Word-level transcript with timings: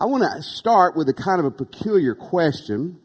I 0.00 0.06
want 0.06 0.22
to 0.22 0.42
start 0.42 0.96
with 0.96 1.10
a 1.10 1.12
kind 1.12 1.40
of 1.40 1.44
a 1.44 1.50
peculiar 1.50 2.14
question. 2.14 2.98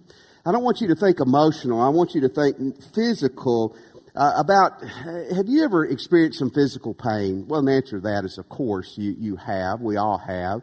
I 0.46 0.54
don't 0.54 0.64
want 0.64 0.80
you 0.80 0.88
to 0.88 0.96
think 0.96 1.20
emotional. 1.20 1.82
I 1.82 1.90
want 1.90 2.16
you 2.16 2.22
to 2.22 2.30
think 2.30 2.82
physical 2.94 3.76
uh, 4.16 4.32
about 4.38 4.82
have 4.82 5.50
you 5.50 5.66
ever 5.66 5.84
experienced 5.84 6.40
some 6.40 6.52
physical 6.52 6.94
pain? 6.94 7.50
Well, 7.50 7.62
the 7.64 7.74
answer 7.74 7.98
to 7.98 8.02
that 8.04 8.24
is 8.24 8.38
of 8.38 8.48
course 8.48 8.94
you, 8.98 9.14
you 9.20 9.36
have. 9.36 9.82
We 9.82 9.98
all 9.98 10.18
have. 10.18 10.62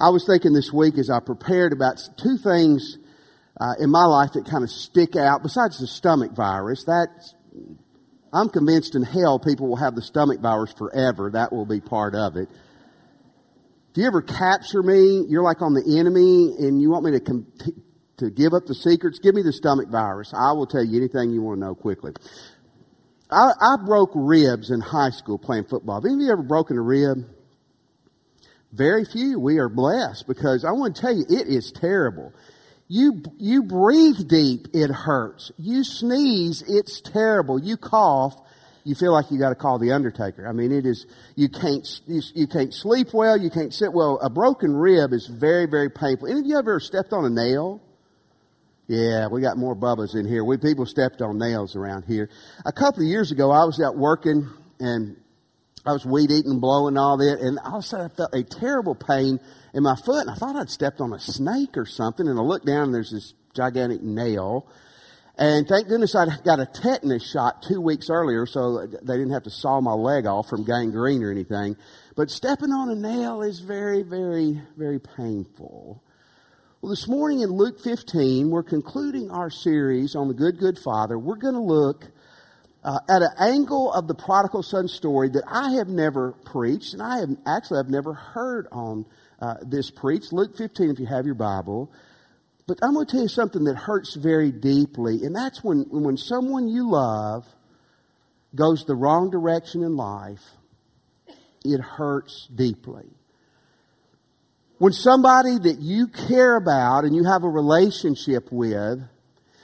I 0.00 0.08
was 0.08 0.26
thinking 0.26 0.52
this 0.52 0.72
week 0.72 0.98
as 0.98 1.10
I 1.10 1.20
prepared 1.20 1.72
about 1.72 2.00
two 2.20 2.38
things 2.38 2.98
uh, 3.60 3.74
in 3.78 3.88
my 3.88 4.04
life 4.04 4.32
that 4.32 4.46
kind 4.50 4.64
of 4.64 4.70
stick 4.70 5.14
out 5.14 5.44
besides 5.44 5.78
the 5.78 5.86
stomach 5.86 6.32
virus. 6.32 6.82
That 6.86 7.06
I'm 8.32 8.48
convinced 8.48 8.96
in 8.96 9.04
hell 9.04 9.38
people 9.38 9.68
will 9.68 9.76
have 9.76 9.94
the 9.94 10.02
stomach 10.02 10.40
virus 10.40 10.72
forever. 10.72 11.30
That 11.30 11.52
will 11.52 11.66
be 11.66 11.80
part 11.80 12.16
of 12.16 12.34
it. 12.34 12.48
Do 13.94 14.00
you 14.00 14.06
ever 14.06 14.22
capture 14.22 14.82
me? 14.82 15.24
You're 15.28 15.42
like 15.42 15.62
on 15.62 15.74
the 15.74 15.98
enemy 15.98 16.54
and 16.58 16.80
you 16.80 16.90
want 16.90 17.04
me 17.04 17.12
to 17.12 17.20
com- 17.20 17.46
to 18.18 18.30
give 18.30 18.52
up 18.52 18.66
the 18.66 18.74
secrets? 18.74 19.18
Give 19.18 19.34
me 19.34 19.42
the 19.42 19.52
stomach 19.52 19.88
virus. 19.88 20.32
I 20.34 20.52
will 20.52 20.66
tell 20.66 20.84
you 20.84 20.98
anything 20.98 21.30
you 21.30 21.42
want 21.42 21.60
to 21.60 21.66
know 21.66 21.74
quickly. 21.74 22.12
I, 23.30 23.52
I 23.60 23.76
broke 23.84 24.10
ribs 24.14 24.70
in 24.70 24.80
high 24.80 25.10
school 25.10 25.38
playing 25.38 25.64
football. 25.64 25.96
Have 25.96 26.04
any 26.04 26.14
of 26.14 26.20
you 26.20 26.32
ever 26.32 26.42
broken 26.42 26.76
a 26.78 26.82
rib? 26.82 27.26
Very 28.72 29.04
few. 29.04 29.38
We 29.38 29.58
are 29.58 29.68
blessed 29.68 30.26
because 30.26 30.64
I 30.64 30.72
want 30.72 30.96
to 30.96 31.00
tell 31.02 31.14
you, 31.14 31.24
it 31.28 31.46
is 31.46 31.72
terrible. 31.72 32.32
You, 32.86 33.22
you 33.36 33.62
breathe 33.64 34.28
deep, 34.28 34.68
it 34.72 34.90
hurts. 34.90 35.52
You 35.58 35.84
sneeze, 35.84 36.62
it's 36.66 37.02
terrible. 37.02 37.58
You 37.58 37.76
cough, 37.76 38.34
you 38.88 38.94
feel 38.94 39.12
like 39.12 39.30
you 39.30 39.38
got 39.38 39.50
to 39.50 39.54
call 39.54 39.78
the 39.78 39.92
undertaker. 39.92 40.48
I 40.48 40.52
mean, 40.52 40.72
it 40.72 40.86
is, 40.86 41.04
you 41.36 41.50
can't, 41.50 41.86
you, 42.06 42.22
you, 42.34 42.46
can't 42.46 42.72
sleep 42.72 43.08
well, 43.12 43.36
you 43.36 43.50
can't 43.50 43.74
sit 43.74 43.92
well. 43.92 44.18
A 44.22 44.30
broken 44.30 44.74
rib 44.74 45.12
is 45.12 45.26
very, 45.26 45.66
very 45.66 45.90
painful. 45.90 46.26
Any 46.26 46.40
of 46.40 46.46
you 46.46 46.58
ever 46.58 46.80
stepped 46.80 47.12
on 47.12 47.26
a 47.26 47.28
nail? 47.28 47.82
Yeah, 48.86 49.28
we 49.28 49.42
got 49.42 49.58
more 49.58 49.76
bubbas 49.76 50.14
in 50.18 50.26
here. 50.26 50.42
We 50.42 50.56
people 50.56 50.86
stepped 50.86 51.20
on 51.20 51.36
nails 51.36 51.76
around 51.76 52.06
here. 52.06 52.30
A 52.64 52.72
couple 52.72 53.02
of 53.02 53.08
years 53.08 53.30
ago, 53.30 53.50
I 53.50 53.64
was 53.64 53.78
out 53.78 53.94
working 53.94 54.48
and 54.80 55.18
I 55.84 55.92
was 55.92 56.06
weed 56.06 56.30
eating, 56.30 56.58
blowing 56.58 56.96
all 56.96 57.18
that, 57.18 57.40
and 57.40 57.58
all 57.58 57.78
of 57.78 57.84
a 57.84 57.86
sudden 57.86 58.10
I 58.10 58.14
felt 58.16 58.34
a 58.34 58.42
terrible 58.42 58.94
pain 58.94 59.38
in 59.74 59.82
my 59.82 59.96
foot, 59.96 60.22
and 60.22 60.30
I 60.30 60.34
thought 60.34 60.56
I'd 60.56 60.70
stepped 60.70 61.02
on 61.02 61.12
a 61.12 61.20
snake 61.20 61.76
or 61.76 61.84
something, 61.84 62.26
and 62.26 62.38
I 62.38 62.42
looked 62.42 62.64
down 62.64 62.84
and 62.84 62.94
there's 62.94 63.10
this 63.10 63.34
gigantic 63.54 64.02
nail. 64.02 64.66
And 65.38 65.68
thank 65.68 65.86
goodness 65.86 66.16
I 66.16 66.26
got 66.42 66.58
a 66.58 66.66
tetanus 66.66 67.30
shot 67.30 67.62
two 67.62 67.80
weeks 67.80 68.10
earlier, 68.10 68.44
so 68.44 68.84
they 68.86 69.14
didn't 69.16 69.30
have 69.30 69.44
to 69.44 69.50
saw 69.50 69.80
my 69.80 69.92
leg 69.92 70.26
off 70.26 70.48
from 70.48 70.64
gangrene 70.64 71.22
or 71.22 71.30
anything. 71.30 71.76
But 72.16 72.28
stepping 72.28 72.72
on 72.72 72.90
a 72.90 72.96
nail 72.96 73.42
is 73.42 73.60
very, 73.60 74.02
very, 74.02 74.60
very 74.76 74.98
painful. 74.98 76.02
Well, 76.80 76.90
this 76.90 77.06
morning 77.06 77.42
in 77.42 77.50
Luke 77.50 77.80
15, 77.80 78.50
we're 78.50 78.64
concluding 78.64 79.30
our 79.30 79.48
series 79.48 80.16
on 80.16 80.26
the 80.26 80.34
good, 80.34 80.58
good 80.58 80.76
father. 80.76 81.16
We're 81.16 81.36
going 81.36 81.54
to 81.54 81.60
look 81.60 82.06
uh, 82.82 82.98
at 83.08 83.22
an 83.22 83.30
angle 83.38 83.92
of 83.92 84.08
the 84.08 84.16
prodigal 84.16 84.64
son 84.64 84.88
story 84.88 85.28
that 85.28 85.44
I 85.46 85.70
have 85.74 85.88
never 85.88 86.32
preached, 86.32 86.94
and 86.94 87.02
I 87.02 87.18
have 87.18 87.30
actually 87.46 87.78
I've 87.78 87.90
never 87.90 88.12
heard 88.12 88.66
on 88.72 89.06
uh, 89.40 89.54
this 89.62 89.88
preached. 89.88 90.32
Luke 90.32 90.56
15, 90.56 90.90
if 90.90 90.98
you 90.98 91.06
have 91.06 91.26
your 91.26 91.36
Bible. 91.36 91.92
But 92.68 92.80
I'm 92.82 92.92
going 92.92 93.06
to 93.06 93.10
tell 93.10 93.22
you 93.22 93.28
something 93.28 93.64
that 93.64 93.76
hurts 93.76 94.14
very 94.14 94.52
deeply, 94.52 95.24
and 95.24 95.34
that's 95.34 95.64
when 95.64 95.86
when 95.88 96.18
someone 96.18 96.68
you 96.68 96.90
love 96.90 97.46
goes 98.54 98.84
the 98.84 98.94
wrong 98.94 99.30
direction 99.30 99.82
in 99.82 99.96
life. 99.96 100.42
It 101.64 101.80
hurts 101.80 102.46
deeply. 102.54 103.06
When 104.76 104.92
somebody 104.92 105.58
that 105.58 105.78
you 105.80 106.08
care 106.08 106.56
about 106.56 107.04
and 107.04 107.16
you 107.16 107.24
have 107.24 107.42
a 107.42 107.48
relationship 107.48 108.52
with 108.52 109.00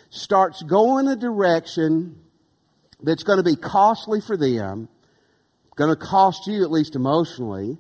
starts 0.09 0.63
going 0.63 1.07
a 1.07 1.15
direction 1.15 2.19
that's 3.03 3.23
going 3.23 3.37
to 3.37 3.45
be 3.45 3.55
costly 3.55 4.23
for 4.23 4.37
them, 4.37 4.89
going 5.77 5.91
to 5.91 5.97
cost 5.97 6.47
you 6.47 6.64
at 6.64 6.70
least 6.70 6.97
emotionally, 6.97 7.77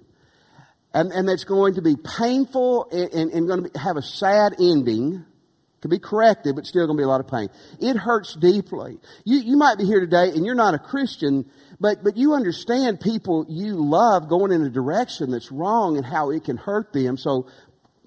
and, 0.94 1.12
and 1.12 1.28
that's 1.28 1.44
going 1.44 1.74
to 1.74 1.82
be 1.82 1.96
painful 1.96 2.88
and, 2.90 3.12
and, 3.12 3.30
and 3.32 3.46
going 3.48 3.64
to 3.64 3.68
be, 3.68 3.78
have 3.78 3.96
a 3.96 4.02
sad 4.02 4.54
ending, 4.60 5.26
to 5.84 5.88
be 5.88 5.98
corrected, 5.98 6.56
but 6.56 6.64
still 6.64 6.86
going 6.86 6.96
to 6.96 7.00
be 7.02 7.04
a 7.04 7.08
lot 7.08 7.20
of 7.20 7.28
pain. 7.28 7.50
It 7.78 7.94
hurts 7.94 8.34
deeply. 8.34 8.96
You, 9.26 9.40
you 9.40 9.58
might 9.58 9.76
be 9.76 9.84
here 9.84 10.00
today 10.00 10.30
and 10.30 10.46
you're 10.46 10.54
not 10.54 10.72
a 10.72 10.78
Christian, 10.78 11.44
but, 11.78 12.02
but 12.02 12.16
you 12.16 12.32
understand 12.32 13.02
people 13.02 13.44
you 13.50 13.74
love 13.74 14.30
going 14.30 14.50
in 14.50 14.62
a 14.62 14.70
direction 14.70 15.30
that's 15.30 15.52
wrong 15.52 15.98
and 15.98 16.06
how 16.06 16.30
it 16.30 16.44
can 16.44 16.56
hurt 16.56 16.94
them. 16.94 17.18
So 17.18 17.48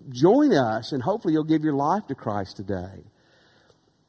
join 0.09 0.55
us 0.55 0.91
and 0.91 1.03
hopefully 1.03 1.35
you'll 1.35 1.43
give 1.43 1.63
your 1.63 1.75
life 1.75 2.07
to 2.07 2.15
Christ 2.15 2.57
today. 2.57 3.03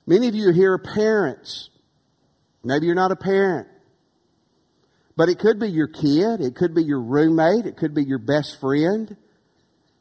Many 0.06 0.28
of 0.28 0.34
you 0.34 0.50
here 0.50 0.72
are 0.72 0.78
parents. 0.78 1.69
Maybe 2.65 2.87
you're 2.87 2.94
not 2.94 3.12
a 3.12 3.17
parent. 3.17 3.69
But 5.19 5.29
it 5.29 5.41
could 5.41 5.59
be 5.59 5.69
your 5.69 5.89
kid. 5.89 6.41
It 6.41 6.55
could 6.55 6.77
be 6.77 6.84
your 6.84 7.01
roommate. 7.01 7.67
It 7.67 7.77
could 7.77 7.93
be 7.93 8.05
your 8.05 8.21
best 8.21 8.61
friend. 8.61 9.17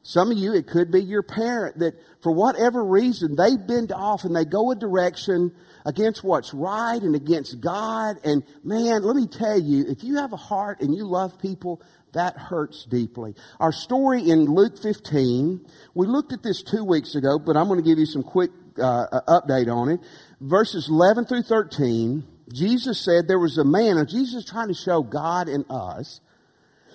Some 0.04 0.30
of 0.30 0.38
you, 0.38 0.54
it 0.54 0.68
could 0.68 0.92
be 0.92 1.02
your 1.02 1.24
parent 1.24 1.80
that 1.80 1.96
for 2.22 2.32
whatever 2.32 2.86
reason, 2.86 3.36
they 3.36 3.58
bend 3.58 3.92
off 3.92 4.26
and 4.26 4.36
they 4.36 4.46
go 4.46 4.70
a 4.70 4.76
direction 4.76 5.54
against 5.88 6.24
what's 6.24 6.54
right 6.54 7.02
and 7.02 7.16
against 7.16 7.60
God. 7.60 8.18
And 8.24 8.44
man, 8.64 9.02
let 9.02 9.16
me 9.16 9.26
tell 9.26 9.60
you, 9.60 9.86
if 9.90 10.04
you 10.04 10.18
have 10.18 10.34
a 10.34 10.38
heart 10.38 10.82
and 10.82 10.94
you 10.94 11.04
love 11.04 11.40
people, 11.40 11.82
that 12.14 12.38
hurts 12.38 12.86
deeply. 12.86 13.34
Our 13.60 13.72
story 13.72 14.22
in 14.30 14.46
Luke 14.46 14.78
15, 14.80 15.66
we 15.96 16.06
looked 16.06 16.32
at 16.32 16.44
this 16.44 16.62
two 16.62 16.84
weeks 16.84 17.16
ago, 17.16 17.40
but 17.44 17.58
I'm 17.58 17.68
going 17.68 17.84
to 17.84 17.90
give 17.90 17.98
you 17.98 18.06
some 18.06 18.22
quick 18.22 18.52
uh, 18.80 19.22
update 19.28 19.68
on 19.68 19.90
it. 19.90 20.00
Verses 20.40 20.88
11 20.90 21.26
through 21.26 21.42
13, 21.42 22.24
Jesus 22.54 23.04
said 23.04 23.28
there 23.28 23.40
was 23.40 23.58
a 23.58 23.64
man, 23.64 23.98
and 23.98 24.08
Jesus 24.08 24.44
is 24.44 24.50
trying 24.50 24.70
to 24.70 24.74
show 24.74 25.02
God 25.02 25.50
in 25.50 25.66
us. 25.70 26.22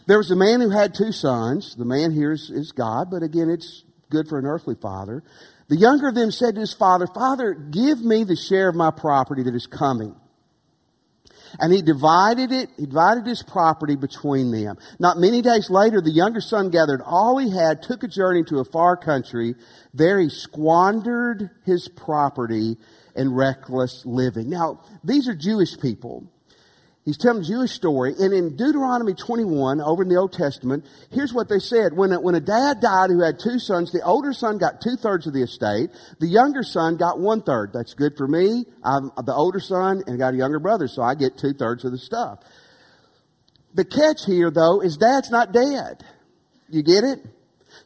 There 0.07 0.19
was 0.19 0.31
a 0.31 0.37
man 0.37 0.61
who 0.61 0.71
had 0.71 0.95
two 0.95 1.13
sons. 1.13 1.77
The 1.77 1.85
man 1.85 2.11
here 2.11 2.33
is, 2.33 2.51
is 2.51 2.73
God, 2.73 3.11
but 3.11 3.23
again, 3.23 3.51
it's 3.51 3.85
good 4.11 4.29
for 4.29 4.39
an 4.39 4.47
earthly 4.47 4.75
father. 4.75 5.23
The 5.69 5.77
younger 5.77 6.09
of 6.09 6.15
them 6.15 6.31
said 6.31 6.55
to 6.55 6.61
his 6.61 6.75
father, 6.75 7.07
Father, 7.07 7.55
give 7.55 8.01
me 8.01 8.25
the 8.25 8.37
share 8.37 8.69
of 8.69 8.75
my 8.75 8.91
property 8.91 9.43
that 9.45 9.55
is 9.55 9.67
coming. 9.67 10.17
And 11.61 11.73
he 11.73 11.83
divided 11.83 12.51
it, 12.51 12.71
he 12.79 12.87
divided 12.87 13.27
his 13.27 13.43
property 13.43 13.95
between 13.95 14.51
them. 14.51 14.79
Not 14.99 15.19
many 15.19 15.43
days 15.43 15.69
later, 15.69 16.01
the 16.01 16.11
younger 16.11 16.41
son 16.41 16.71
gathered 16.71 17.03
all 17.05 17.37
he 17.37 17.51
had, 17.51 17.83
took 17.83 18.03
a 18.03 18.09
journey 18.09 18.43
to 18.45 18.61
a 18.61 18.65
far 18.65 18.97
country. 18.97 19.55
There 19.93 20.19
he 20.19 20.31
squandered 20.31 21.51
his 21.67 21.89
property 21.89 22.79
in 23.15 23.35
reckless 23.35 24.05
living. 24.05 24.51
Now, 24.51 24.81
these 25.05 25.29
are 25.29 25.35
Jewish 25.35 25.79
people. 25.79 26.27
He's 27.05 27.19
telling 27.19 27.43
a 27.43 27.47
Jewish 27.47 27.73
story. 27.73 28.15
And 28.17 28.33
in 28.33 28.57
Deuteronomy 28.57 29.15
21, 29.15 29.81
over 29.81 30.05
in 30.05 30.09
the 30.09 30.17
Old 30.17 30.33
Testament, 30.33 30.87
here's 31.11 31.33
what 31.33 31.49
they 31.49 31.59
said. 31.59 31.93
When 31.95 32.13
a, 32.13 32.21
when 32.21 32.37
a 32.37 32.41
dad 32.41 32.81
died 32.81 33.11
who 33.11 33.23
had 33.23 33.41
two 33.43 33.59
sons, 33.59 33.91
the 33.91 34.03
older 34.03 34.33
son 34.33 34.59
got 34.59 34.81
two 34.81 34.95
thirds 34.95 35.27
of 35.27 35.33
the 35.33 35.43
estate. 35.43 35.91
The 36.21 36.29
younger 36.29 36.63
son 36.63 36.97
got 36.97 37.19
one 37.19 37.43
third. 37.43 37.73
That's 37.73 37.95
good 37.95 38.17
for 38.17 38.29
me. 38.29 38.67
I'm 38.85 39.11
the 39.25 39.35
older 39.35 39.59
son 39.59 40.05
and 40.07 40.17
got 40.17 40.35
a 40.35 40.37
younger 40.37 40.61
brother, 40.61 40.87
so 40.87 41.03
I 41.03 41.17
get 41.17 41.37
two 41.37 41.55
thirds 41.55 41.85
of 41.85 41.91
the 41.91 41.99
stuff. 41.99 42.39
The 43.75 43.85
catch 43.85 44.25
here, 44.25 44.53
though, 44.53 44.81
is 44.81 44.97
dad's 44.97 45.31
not 45.31 45.51
dead. 45.51 46.05
You 46.69 46.85
get 46.85 47.03
it? 47.03 47.19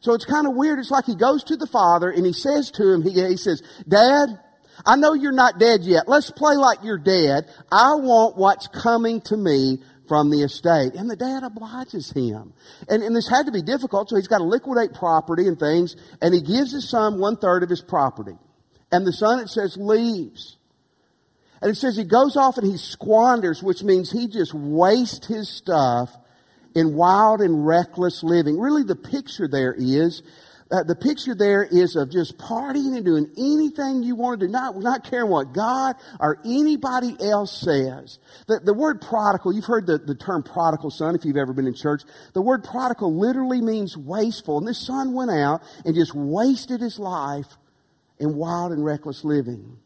So 0.01 0.13
it's 0.13 0.25
kind 0.25 0.45
of 0.45 0.55
weird. 0.55 0.77
It's 0.77 0.91
like 0.91 1.05
he 1.05 1.15
goes 1.15 1.43
to 1.45 1.57
the 1.57 1.65
father 1.65 2.11
and 2.11 2.25
he 2.25 2.33
says 2.33 2.69
to 2.71 2.93
him, 2.93 3.01
he, 3.01 3.11
he 3.11 3.37
says, 3.37 3.63
Dad, 3.87 4.39
I 4.85 4.95
know 4.95 5.13
you're 5.13 5.31
not 5.31 5.59
dead 5.59 5.83
yet. 5.83 6.07
Let's 6.07 6.31
play 6.31 6.55
like 6.55 6.79
you're 6.83 6.97
dead. 6.97 7.49
I 7.71 7.95
want 7.95 8.37
what's 8.37 8.67
coming 8.67 9.21
to 9.21 9.37
me 9.37 9.79
from 10.07 10.29
the 10.29 10.43
estate. 10.43 10.93
And 10.95 11.09
the 11.09 11.15
dad 11.15 11.43
obliges 11.43 12.11
him. 12.11 12.53
And, 12.87 13.03
and 13.03 13.15
this 13.15 13.29
had 13.29 13.47
to 13.47 13.51
be 13.51 13.61
difficult, 13.61 14.09
so 14.09 14.15
he's 14.15 14.27
got 14.27 14.39
to 14.39 14.43
liquidate 14.43 14.93
property 14.93 15.47
and 15.47 15.59
things, 15.59 15.95
and 16.21 16.33
he 16.33 16.41
gives 16.41 16.71
his 16.71 16.89
son 16.89 17.19
one 17.19 17.37
third 17.37 17.63
of 17.63 17.69
his 17.69 17.81
property. 17.81 18.37
And 18.91 19.05
the 19.05 19.11
son, 19.13 19.39
it 19.39 19.49
says, 19.49 19.75
leaves. 19.77 20.57
And 21.61 21.71
it 21.71 21.75
says 21.75 21.97
he 21.97 22.03
goes 22.03 22.37
off 22.37 22.57
and 22.57 22.69
he 22.69 22.77
squanders, 22.77 23.63
which 23.63 23.83
means 23.83 24.11
he 24.11 24.27
just 24.27 24.53
wastes 24.53 25.27
his 25.27 25.49
stuff 25.49 26.15
in 26.75 26.93
wild 26.93 27.41
and 27.41 27.65
reckless 27.65 28.23
living. 28.23 28.59
Really, 28.59 28.83
the 28.83 28.95
picture 28.95 29.47
there 29.47 29.73
is 29.75 30.21
uh, 30.69 30.83
the 30.83 30.95
picture 30.95 31.33
there 31.33 31.63
is 31.63 31.95
of 31.95 32.11
just 32.11 32.37
partying 32.37 32.95
and 32.95 33.05
doing 33.05 33.27
anything 33.37 34.03
you 34.03 34.15
want 34.15 34.39
to 34.39 34.47
do, 34.47 34.51
not, 34.51 34.77
not 34.77 35.09
caring 35.09 35.29
what 35.29 35.53
God 35.53 35.95
or 36.19 36.39
anybody 36.45 37.15
else 37.21 37.61
says. 37.61 38.19
The, 38.47 38.59
the 38.63 38.73
word 38.73 39.01
prodigal, 39.01 39.53
you've 39.53 39.65
heard 39.65 39.87
the, 39.87 39.97
the 39.97 40.15
term 40.15 40.43
prodigal 40.43 40.91
son 40.91 41.15
if 41.15 41.23
you've 41.23 41.37
ever 41.37 41.53
been 41.53 41.67
in 41.67 41.73
church. 41.73 42.03
The 42.33 42.41
word 42.41 42.63
prodigal 42.63 43.17
literally 43.17 43.61
means 43.61 43.95
wasteful. 43.95 44.57
And 44.57 44.67
this 44.67 44.85
son 44.85 45.13
went 45.13 45.31
out 45.31 45.61
and 45.85 45.95
just 45.95 46.13
wasted 46.13 46.81
his 46.81 46.99
life 46.99 47.47
in 48.19 48.35
wild 48.35 48.71
and 48.73 48.83
reckless 48.83 49.23
living. 49.23 49.77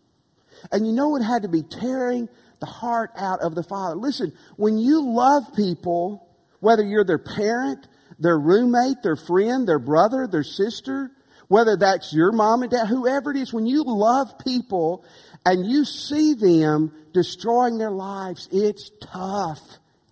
And 0.72 0.86
you 0.86 0.94
know 0.94 1.16
it 1.16 1.24
had 1.24 1.44
to 1.44 1.48
be 1.48 1.64
tearing 1.64 2.28
the 2.60 2.66
heart 2.66 3.12
out 3.18 3.42
of 3.42 3.56
the 3.56 3.64
father. 3.64 3.96
Listen, 3.96 4.34
when 4.56 4.78
you 4.78 5.02
love 5.02 5.44
people, 5.56 6.28
whether 6.60 6.84
you're 6.84 7.04
their 7.04 7.18
parent 7.18 7.88
their 8.22 8.38
roommate, 8.38 9.02
their 9.04 9.16
friend, 9.16 9.68
their 9.68 9.80
brother, 9.80 10.28
their 10.28 10.44
sister, 10.44 11.12
whether 11.48 11.76
that's 11.76 12.14
your 12.14 12.32
mom 12.32 12.62
and 12.62 12.72
dad, 12.72 12.88
whoever 12.88 13.32
it 13.32 13.38
is, 13.38 13.52
when 13.52 13.66
you 13.66 13.84
love 13.84 14.40
people 14.40 15.04
and 15.46 15.66
you 15.66 15.84
see 15.84 16.34
them 16.34 16.94
destroying 17.14 17.78
their 17.78 17.92
lives, 17.92 18.48
it's 18.52 18.90
tough. 19.02 19.60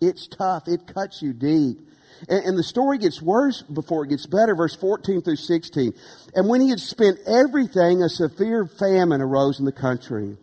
It's 0.02 0.28
tough. 0.28 0.68
It 0.68 0.88
cuts 0.88 1.22
you 1.22 1.32
deep. 1.34 1.80
And, 2.28 2.44
and, 2.44 2.58
the 2.58 2.64
story 2.64 2.98
gets 2.98 3.22
worse 3.22 3.62
before 3.62 4.04
it 4.04 4.10
gets 4.10 4.26
better, 4.26 4.54
verse 4.54 4.76
14 4.76 5.22
through 5.22 5.38
16. 5.38 5.94
And 6.36 6.50
when 6.50 6.60
he 6.60 6.70
had 6.70 6.82
spent 6.82 7.20
everything, 7.26 8.04
a 8.04 8.10
severe 8.10 8.66
famine 8.66 9.22
arose 9.22 9.60
in 9.60 9.66
the 9.66 9.72
country. 9.72 10.36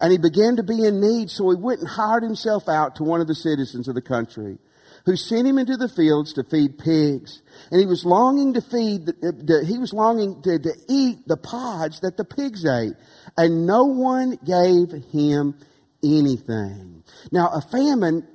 And 0.00 0.10
he 0.10 0.18
began 0.18 0.56
to 0.56 0.64
be 0.64 0.84
in 0.84 1.00
need, 1.00 1.30
so 1.30 1.50
he 1.50 1.56
went 1.56 1.80
and 1.80 1.88
hired 1.88 2.24
himself 2.24 2.68
out 2.68 2.96
to 2.96 3.04
one 3.04 3.20
of 3.20 3.28
the 3.28 3.34
citizens 3.36 3.86
of 3.86 3.94
the 3.94 4.02
country, 4.02 4.58
who 5.06 5.16
sent 5.16 5.46
him 5.46 5.58
into 5.58 5.76
the 5.76 5.88
fields 5.88 6.34
to 6.34 6.44
feed 6.44 6.78
pigs. 6.78 7.42
And 7.70 7.80
he 7.80 7.86
was 7.86 8.04
longing 8.04 8.54
to 8.54 8.60
feed, 8.60 9.06
the, 9.06 9.12
uh, 9.12 9.32
the, 9.32 9.64
he 9.66 9.78
was 9.78 9.92
longing 9.92 10.42
to, 10.42 10.58
to 10.58 10.72
eat 10.88 11.26
the 11.26 11.36
pods 11.36 12.00
that 12.00 12.16
the 12.16 12.24
pigs 12.24 12.64
ate. 12.64 12.94
And 13.36 13.66
no 13.66 13.84
one 13.84 14.38
gave 14.44 14.92
him 15.10 15.56
anything. 16.02 17.02
Now, 17.32 17.48
a 17.48 17.60
famine 17.60 18.26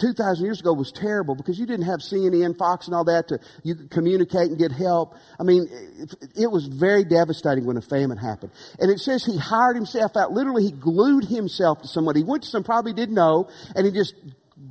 2,000 0.00 0.44
years 0.44 0.60
ago 0.60 0.72
was 0.72 0.90
terrible 0.92 1.34
because 1.34 1.58
you 1.58 1.66
didn't 1.66 1.84
have 1.84 2.00
CNN, 2.00 2.56
Fox, 2.56 2.86
and 2.86 2.94
all 2.94 3.04
that 3.04 3.28
to 3.28 3.38
you 3.62 3.74
could 3.74 3.90
communicate 3.90 4.48
and 4.48 4.58
get 4.58 4.72
help. 4.72 5.14
I 5.38 5.42
mean, 5.42 5.68
it, 5.98 6.14
it, 6.34 6.50
was 6.50 6.66
very 6.66 7.04
devastating 7.04 7.66
when 7.66 7.76
a 7.76 7.82
famine 7.82 8.16
happened. 8.16 8.52
And 8.78 8.90
it 8.90 8.98
says 8.98 9.24
he 9.24 9.36
hired 9.36 9.76
himself 9.76 10.16
out. 10.16 10.32
Literally, 10.32 10.64
he 10.64 10.72
glued 10.72 11.24
himself 11.24 11.82
to 11.82 11.88
somebody. 11.88 12.20
He 12.20 12.24
went 12.24 12.44
to 12.44 12.48
some 12.48 12.64
probably 12.64 12.94
didn't 12.94 13.14
know, 13.14 13.50
and 13.76 13.84
he 13.84 13.92
just 13.92 14.14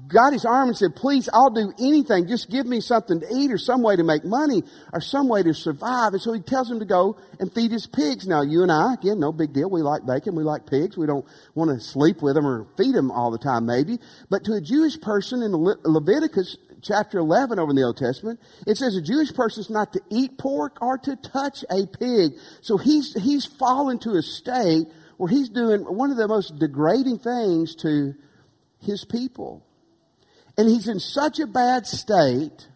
got 0.09 0.33
his 0.33 0.43
arm 0.43 0.69
and 0.69 0.77
said, 0.77 0.95
please, 0.95 1.29
I'll 1.31 1.51
do 1.51 1.71
anything. 1.79 2.27
Just 2.27 2.49
give 2.49 2.65
me 2.65 2.81
something 2.81 3.19
to 3.19 3.27
eat 3.33 3.51
or 3.51 3.57
some 3.57 3.81
way 3.81 3.95
to 3.95 4.03
make 4.03 4.25
money 4.25 4.63
or 4.91 5.01
some 5.01 5.29
way 5.29 5.43
to 5.43 5.53
survive. 5.53 6.13
And 6.13 6.21
so 6.21 6.33
he 6.33 6.41
tells 6.41 6.69
him 6.69 6.79
to 6.79 6.85
go 6.85 7.17
and 7.39 7.53
feed 7.53 7.71
his 7.71 7.87
pigs. 7.87 8.27
Now, 8.27 8.41
you 8.41 8.63
and 8.63 8.71
I, 8.71 8.95
again, 8.95 9.19
no 9.19 9.31
big 9.31 9.53
deal. 9.53 9.69
We 9.69 9.81
like 9.81 10.05
bacon. 10.05 10.35
We 10.35 10.43
like 10.43 10.65
pigs. 10.65 10.97
We 10.97 11.05
don't 11.05 11.25
want 11.53 11.71
to 11.71 11.79
sleep 11.79 12.21
with 12.21 12.35
them 12.35 12.45
or 12.45 12.67
feed 12.75 12.95
them 12.95 13.11
all 13.11 13.31
the 13.31 13.37
time, 13.37 13.65
maybe. 13.65 13.99
But 14.29 14.43
to 14.45 14.53
a 14.53 14.61
Jewish 14.61 14.99
person 14.99 15.43
in 15.43 15.53
Le- 15.55 15.77
Leviticus 15.85 16.57
chapter 16.81 17.19
11 17.19 17.59
over 17.59 17.69
in 17.69 17.75
the 17.75 17.83
Old 17.83 17.97
Testament, 17.97 18.39
it 18.65 18.77
says 18.77 18.95
a 18.95 19.01
Jewish 19.01 19.33
person 19.33 19.61
is 19.61 19.69
not 19.69 19.93
to 19.93 20.01
eat 20.09 20.37
pork 20.37 20.77
or 20.81 20.97
to 20.97 21.15
touch 21.17 21.63
a 21.69 21.85
pig. 21.85 22.33
So 22.61 22.77
he's, 22.77 23.13
he's 23.21 23.45
fallen 23.45 23.99
to 23.99 24.11
a 24.11 24.21
state 24.21 24.87
where 25.17 25.29
he's 25.29 25.49
doing 25.49 25.81
one 25.81 26.11
of 26.11 26.17
the 26.17 26.27
most 26.27 26.57
degrading 26.57 27.19
things 27.19 27.75
to 27.75 28.13
his 28.81 29.05
people. 29.05 29.65
And 30.59 30.67
he's 30.67 30.89
in 30.89 30.99
such 30.99 31.39
a 31.39 31.47
bad 31.47 31.87
state 31.87 32.67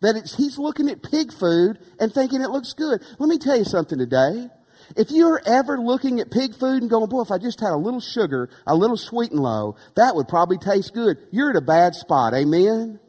that 0.00 0.32
he's 0.36 0.60
looking 0.60 0.88
at 0.88 1.02
pig 1.02 1.32
food 1.32 1.80
and 1.98 2.14
thinking 2.14 2.40
it 2.40 2.50
looks 2.50 2.72
good. 2.72 3.02
Let 3.18 3.28
me 3.28 3.36
tell 3.36 3.58
you 3.58 3.64
something 3.64 3.98
today. 3.98 4.48
If 4.96 5.10
you're 5.10 5.42
ever 5.44 5.76
looking 5.76 6.20
at 6.20 6.30
pig 6.30 6.54
food 6.54 6.82
and 6.82 6.88
going, 6.88 7.08
boy, 7.08 7.22
if 7.22 7.32
I 7.32 7.38
just 7.38 7.58
had 7.58 7.72
a 7.72 7.76
little 7.76 7.98
sugar, 7.98 8.48
a 8.64 8.76
little 8.76 8.96
sweet 8.96 9.32
and 9.32 9.40
low, 9.40 9.74
that 9.96 10.14
would 10.14 10.28
probably 10.28 10.56
taste 10.56 10.94
good. 10.94 11.18
You're 11.32 11.50
at 11.50 11.56
a 11.56 11.60
bad 11.60 11.96
spot. 11.96 12.32
Amen? 12.32 13.00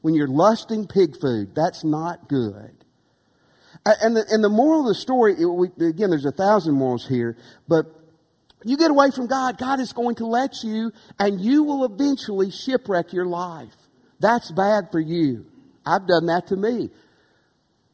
When 0.00 0.14
you're 0.14 0.28
lusting 0.28 0.86
pig 0.86 1.20
food, 1.20 1.52
that's 1.52 1.82
not 1.82 2.28
good. 2.28 2.70
And 3.84 4.16
the, 4.16 4.24
and 4.30 4.44
the 4.44 4.48
moral 4.48 4.82
of 4.82 4.86
the 4.86 4.94
story, 4.94 5.44
we, 5.44 5.70
again, 5.84 6.10
there's 6.10 6.24
a 6.24 6.30
thousand 6.30 6.74
morals 6.74 7.04
here, 7.04 7.36
but 7.66 7.86
you 8.64 8.76
get 8.76 8.90
away 8.90 9.10
from 9.10 9.26
God, 9.26 9.58
God 9.58 9.80
is 9.80 9.92
going 9.92 10.16
to 10.16 10.26
let 10.26 10.62
you, 10.62 10.92
and 11.18 11.40
you 11.40 11.62
will 11.62 11.84
eventually 11.84 12.50
shipwreck 12.50 13.12
your 13.12 13.26
life. 13.26 13.74
That's 14.18 14.50
bad 14.50 14.90
for 14.92 15.00
you. 15.00 15.46
I've 15.84 16.06
done 16.06 16.26
that 16.26 16.48
to 16.48 16.56
me. 16.56 16.90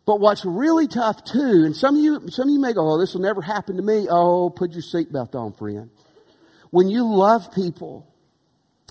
But 0.06 0.20
what's 0.20 0.44
really 0.44 0.86
tough 0.86 1.24
too, 1.24 1.64
and 1.64 1.74
some 1.74 1.96
of 1.96 2.02
you, 2.02 2.28
some 2.28 2.48
of 2.48 2.52
you 2.52 2.60
may 2.60 2.72
go, 2.72 2.92
"Oh, 2.92 2.98
this 2.98 3.14
will 3.14 3.22
never 3.22 3.42
happen 3.42 3.76
to 3.76 3.82
me." 3.82 4.06
Oh, 4.08 4.50
put 4.50 4.72
your 4.72 4.82
seatbelt 4.82 5.34
on, 5.34 5.52
friend. 5.52 5.90
When 6.70 6.88
you 6.88 7.04
love 7.06 7.52
people 7.52 8.06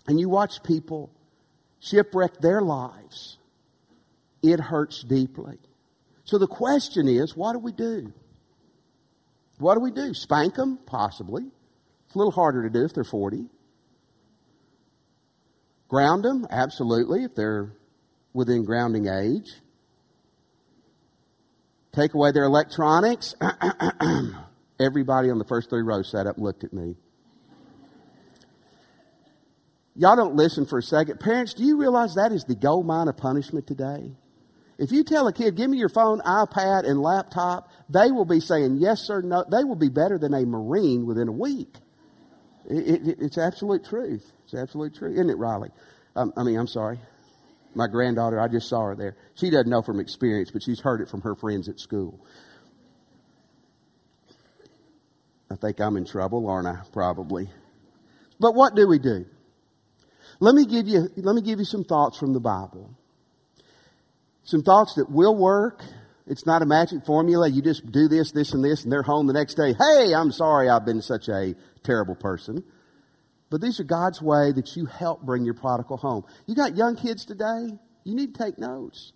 and 0.08 0.20
you 0.20 0.28
watch 0.30 0.64
people 0.64 1.10
shipwreck 1.80 2.40
their 2.40 2.62
lives, 2.62 3.38
it 4.42 4.60
hurts 4.60 5.04
deeply. 5.04 5.58
So 6.26 6.38
the 6.38 6.48
question 6.48 7.08
is, 7.08 7.36
what 7.36 7.54
do 7.54 7.60
we 7.60 7.72
do? 7.72 8.12
What 9.60 9.76
do 9.76 9.82
we 9.82 9.92
do? 9.92 10.14
Spank 10.14 10.56
them? 10.56 10.80
Possibly. 10.86 11.46
It's 12.16 12.18
a 12.18 12.24
little 12.24 12.32
harder 12.32 12.64
to 12.64 12.70
do 12.70 12.86
if 12.86 12.94
they're 12.94 13.04
40. 13.04 13.44
Ground 15.90 16.24
them? 16.24 16.48
Absolutely, 16.50 17.26
if 17.26 17.36
they're 17.36 17.74
within 18.32 18.64
grounding 18.64 19.10
age. 19.10 19.52
Take 21.92 22.14
away 22.14 22.32
their 22.32 22.46
electronics. 22.46 23.36
Everybody 24.80 25.30
on 25.30 25.40
the 25.40 25.44
first 25.44 25.70
three 25.70 25.82
rows 25.82 26.10
sat 26.10 26.26
up 26.26 26.38
and 26.38 26.46
looked 26.46 26.64
at 26.64 26.72
me. 26.72 26.96
Y'all 29.98 30.16
don't 30.16 30.38
listen 30.38 30.66
for 30.66 30.78
a 30.78 30.84
second. 30.84 31.20
Parents, 31.20 31.54
do 31.54 31.66
you 31.66 31.78
realize 31.78 32.16
that 32.16 32.32
is 32.32 32.46
the 32.46 32.56
gold 32.56 32.86
mine 32.86 33.10
of 33.10 33.18
punishment 33.18 33.68
today? 33.68 34.14
If 34.78 34.94
you 34.94 35.04
tell 35.04 35.28
a 35.28 35.34
kid, 35.34 35.58
give 35.58 35.70
me 35.70 35.78
your 35.78 35.90
phone, 35.90 36.22
iPad, 36.22 36.88
and 36.88 37.02
laptop, 37.02 37.70
they 37.90 38.10
will 38.10 38.24
be 38.24 38.40
saying 38.40 38.78
yes, 38.78 39.02
sir, 39.02 39.22
no. 39.22 39.44
They 39.52 39.66
will 39.66 39.76
be 39.76 39.90
better 39.90 40.18
than 40.18 40.34
a 40.34 40.46
Marine 40.46 41.06
within 41.06 41.28
a 41.28 41.34
week. 41.34 41.76
It, 42.70 43.08
it, 43.08 43.18
it's 43.20 43.38
absolute 43.38 43.86
truth. 43.86 44.32
It's 44.44 44.54
absolute 44.54 44.96
truth. 44.96 45.14
Isn't 45.14 45.30
it, 45.30 45.38
Riley? 45.38 45.70
Um, 46.16 46.34
I 46.38 46.44
mean, 46.44 46.58
I'm 46.58 46.68
sorry. 46.68 47.00
My 47.76 47.88
granddaughter, 47.88 48.40
I 48.40 48.48
just 48.48 48.70
saw 48.70 48.86
her 48.86 48.96
there. 48.96 49.18
She 49.36 49.50
doesn't 49.50 49.70
know 49.70 49.82
from 49.82 50.00
experience, 50.00 50.50
but 50.52 50.64
she's 50.64 50.80
heard 50.80 51.02
it 51.02 51.10
from 51.10 51.22
her 51.22 51.36
friends 51.36 51.68
at 51.68 51.80
school. 51.80 52.26
I 55.52 55.56
think 55.56 55.80
I'm 55.80 55.98
in 55.98 56.06
trouble, 56.06 56.50
aren't 56.50 56.68
I? 56.68 56.82
Probably. 56.94 57.50
But 58.40 58.56
what 58.56 58.76
do 58.76 58.88
we 58.88 59.00
do? 59.00 59.26
Let 60.40 60.56
me 60.56 60.66
give 60.66 60.88
you, 60.88 61.08
let 61.18 61.36
me 61.36 61.42
give 61.42 61.60
you 61.60 61.66
some 61.66 61.84
thoughts 61.84 62.18
from 62.18 62.34
the 62.34 62.40
Bible. 62.40 62.90
Some 64.44 64.64
thoughts 64.64 64.96
that 64.96 65.10
will 65.10 65.36
work. 65.36 65.82
It's 66.28 66.46
not 66.46 66.64
a 66.64 66.66
magic 66.66 67.06
formula. 67.06 67.48
You 67.48 67.62
just 67.62 67.92
do 67.92 68.08
this, 68.08 68.32
this, 68.32 68.54
and 68.54 68.64
this, 68.64 68.84
and 68.84 68.92
they're 68.92 69.04
home 69.04 69.28
the 69.28 69.34
next 69.34 69.56
day. 69.56 69.74
Hey, 69.74 70.14
I'm 70.14 70.32
sorry 70.32 70.70
I've 70.70 70.86
been 70.86 71.02
such 71.02 71.30
a 71.30 71.54
terrible 71.84 72.16
person. 72.16 72.64
But 73.52 73.62
these 73.62 73.80
are 73.80 73.84
God's 73.84 74.22
way 74.22 74.52
that 74.52 74.76
you 74.76 74.86
help 74.86 75.22
bring 75.22 75.46
your 75.46 75.54
prodigal 75.54 75.98
home. 75.98 76.26
You 76.48 76.56
got 76.56 76.76
young 76.76 76.96
kids 76.96 77.26
today, 77.26 77.78
you 78.04 78.16
need 78.16 78.34
to 78.34 78.44
take 78.44 78.58
notes. 78.58 79.14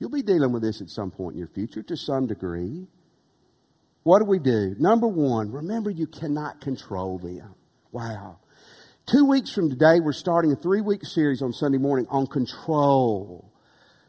You'll 0.00 0.10
be 0.10 0.22
dealing 0.22 0.52
with 0.52 0.62
this 0.62 0.80
at 0.80 0.90
some 0.90 1.10
point 1.10 1.34
in 1.34 1.38
your 1.38 1.48
future 1.48 1.82
to 1.82 1.96
some 1.96 2.26
degree. 2.26 2.86
What 4.02 4.20
do 4.20 4.24
we 4.24 4.38
do? 4.38 4.74
Number 4.78 5.06
one, 5.06 5.52
remember 5.52 5.90
you 5.90 6.06
cannot 6.06 6.60
control 6.60 7.18
them. 7.18 7.54
Wow. 7.92 8.38
Two 9.06 9.24
weeks 9.24 9.52
from 9.52 9.70
today, 9.70 10.00
we're 10.00 10.12
starting 10.12 10.52
a 10.52 10.56
three 10.56 10.80
week 10.80 11.04
series 11.04 11.40
on 11.40 11.52
Sunday 11.52 11.78
morning 11.78 12.06
on 12.10 12.26
control. 12.26 13.52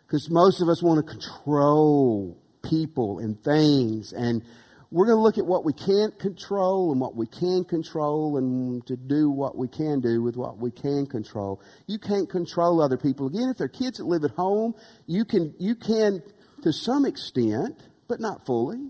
Because 0.05 0.29
most 0.29 0.61
of 0.61 0.69
us 0.69 0.81
want 0.81 1.05
to 1.05 1.11
control 1.11 2.38
people 2.61 3.19
and 3.19 3.41
things 3.43 4.13
and 4.13 4.43
we're 4.91 5.05
going 5.05 5.17
to 5.17 5.21
look 5.21 5.37
at 5.37 5.45
what 5.45 5.63
we 5.63 5.73
can't 5.73 6.17
control 6.17 6.91
and 6.91 6.99
what 6.99 7.15
we 7.15 7.27
can 7.27 7.63
control 7.63 8.37
and 8.37 8.85
to 8.87 8.95
do 8.95 9.29
what 9.29 9.55
we 9.55 9.67
can 9.67 9.99
do 9.99 10.23
with 10.23 10.35
what 10.35 10.57
we 10.57 10.71
can 10.71 11.05
control. 11.05 11.61
You 11.85 11.99
can't 11.99 12.27
control 12.27 12.81
other 12.81 12.97
people. 12.97 13.27
Again, 13.27 13.49
if 13.49 13.57
they're 13.57 13.67
kids 13.67 13.99
that 13.99 14.05
live 14.05 14.23
at 14.23 14.31
home, 14.31 14.73
you 15.05 15.25
can, 15.25 15.53
you 15.59 15.75
can 15.75 16.23
to 16.63 16.73
some 16.73 17.05
extent, 17.05 17.79
but 18.07 18.19
not 18.19 18.47
fully. 18.47 18.89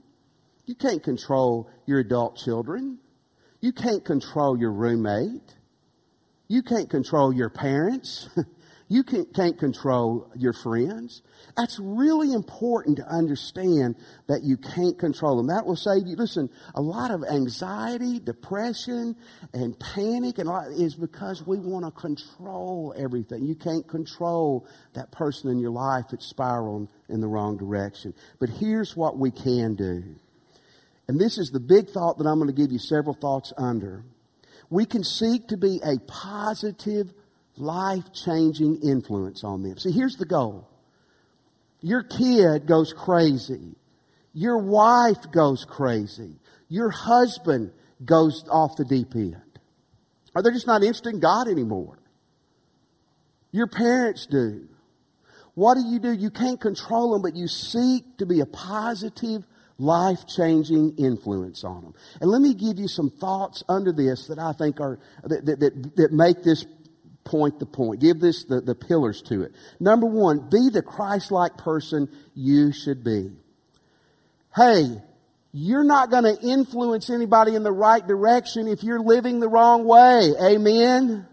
You 0.65 0.75
can't 0.75 1.03
control 1.03 1.69
your 1.85 1.99
adult 1.99 2.38
children. 2.38 2.99
You 3.59 3.73
can't 3.73 4.05
control 4.05 4.57
your 4.57 4.71
roommate. 4.71 5.53
You 6.47 6.63
can't 6.63 6.89
control 6.89 7.33
your 7.33 7.49
parents. 7.49 8.29
You 8.91 9.03
can't 9.03 9.60
control 9.60 10.31
your 10.36 10.51
friends. 10.51 11.22
That's 11.55 11.79
really 11.79 12.34
important 12.34 12.98
to 12.98 13.05
understand 13.05 13.96
that 14.27 14.41
you 14.43 14.58
can't 14.58 14.98
control 14.98 15.38
them. 15.38 15.46
That 15.48 15.67
will 15.67 15.75
save 15.75 16.08
you. 16.08 16.15
Listen, 16.15 16.50
a 16.74 16.81
lot 16.81 17.12
of 17.12 17.24
anxiety, 17.24 18.19
depression, 18.19 19.15
and 19.53 19.79
panic 19.79 20.39
and 20.39 20.50
is 20.81 20.96
because 20.96 21.46
we 21.46 21.60
want 21.60 21.86
to 21.86 21.91
control 21.91 22.96
everything. 22.98 23.46
You 23.46 23.53
can't 23.53 23.88
control 23.88 24.65
that 24.93 25.12
person 25.12 25.51
in 25.51 25.60
your 25.60 25.69
life 25.69 26.05
that's 26.10 26.25
spiraling 26.25 26.89
in 27.10 27.22
the 27.22 27.27
wrong 27.27 27.58
direction. 27.58 28.15
But 28.39 28.50
here's 28.50 28.98
what 28.98 29.19
we 29.19 29.29
can 29.29 29.75
do. 29.75 30.03
And 31.08 31.19
this 31.19 31.38
is 31.38 31.51
the 31.51 31.60
big 31.60 31.89
thought 31.91 32.17
that 32.17 32.25
I'm 32.25 32.39
going 32.39 32.53
to 32.53 32.60
give 32.60 32.72
you 32.72 32.79
several 32.79 33.13
thoughts 33.13 33.53
under. 33.55 34.03
We 34.72 34.86
can 34.86 35.03
seek 35.03 35.48
to 35.50 35.58
be 35.58 35.79
a 35.84 36.00
positive 36.08 37.13
life 37.60 38.13
changing 38.13 38.82
influence 38.84 39.44
on 39.44 39.63
them. 39.63 39.78
See, 39.78 39.92
here's 39.92 40.16
the 40.16 40.25
goal 40.25 40.68
your 41.82 42.04
kid 42.04 42.68
goes 42.68 42.94
crazy, 42.94 43.75
your 44.34 44.58
wife 44.58 45.32
goes 45.32 45.66
crazy, 45.66 46.36
your 46.68 46.89
husband 46.89 47.72
goes 48.04 48.44
off 48.50 48.75
the 48.78 48.86
deep 48.86 49.16
end. 49.16 49.42
Or 50.36 50.44
they're 50.44 50.54
just 50.54 50.68
not 50.68 50.84
interested 50.84 51.13
in 51.13 51.20
God 51.20 51.48
anymore. 51.48 51.98
Your 53.51 53.68
parents 53.68 54.28
do. 54.28 54.68
What 55.56 55.75
do 55.75 55.82
you 55.82 56.00
do? 56.00 56.12
You 56.12 56.30
can't 56.30 56.62
control 56.62 57.13
them, 57.13 57.22
but 57.22 57.36
you 57.36 57.48
seek 57.48 58.18
to 58.18 58.25
be 58.25 58.39
a 58.39 58.46
positive 58.46 59.44
life 59.80 60.28
changing 60.28 60.96
influence 60.98 61.63
on 61.63 61.82
them. 61.82 61.94
And 62.22 62.30
let 62.30 62.42
me 62.42 62.54
give 62.54 62.78
you 62.78 62.88
some 62.88 63.10
thoughts 63.10 63.63
under 63.68 63.92
this 63.92 64.28
that 64.28 64.38
I 64.38 64.54
think 64.54 64.80
are, 64.80 65.00
that, 65.24 65.46
that, 65.46 65.60
that, 65.60 65.96
that 65.96 66.12
make 66.12 66.44
this 66.44 66.66
point 67.29 67.59
the 67.59 67.65
point. 67.65 68.01
Give 68.01 68.19
this 68.19 68.43
the, 68.45 68.59
the 68.59 68.74
pillars 68.74 69.21
to 69.24 69.43
it. 69.43 69.53
Number 69.79 70.07
one, 70.07 70.50
be 70.50 70.69
the 70.69 70.81
Christ 70.81 71.31
like 71.31 71.57
person 71.57 72.09
you 72.33 72.74
should 72.74 73.03
be. 73.03 73.31
Hey, 74.55 75.00
you're 75.51 75.83
not 75.83 76.09
going 76.09 76.24
to 76.24 76.41
influence 76.41 77.09
anybody 77.09 77.53
in 77.53 77.62
the 77.63 77.71
right 77.71 78.05
direction 78.05 78.67
if 78.67 78.83
you're 78.83 79.00
living 79.00 79.39
the 79.39 79.48
wrong 79.48 79.86
way. 79.86 80.33
Amen? 80.41 81.27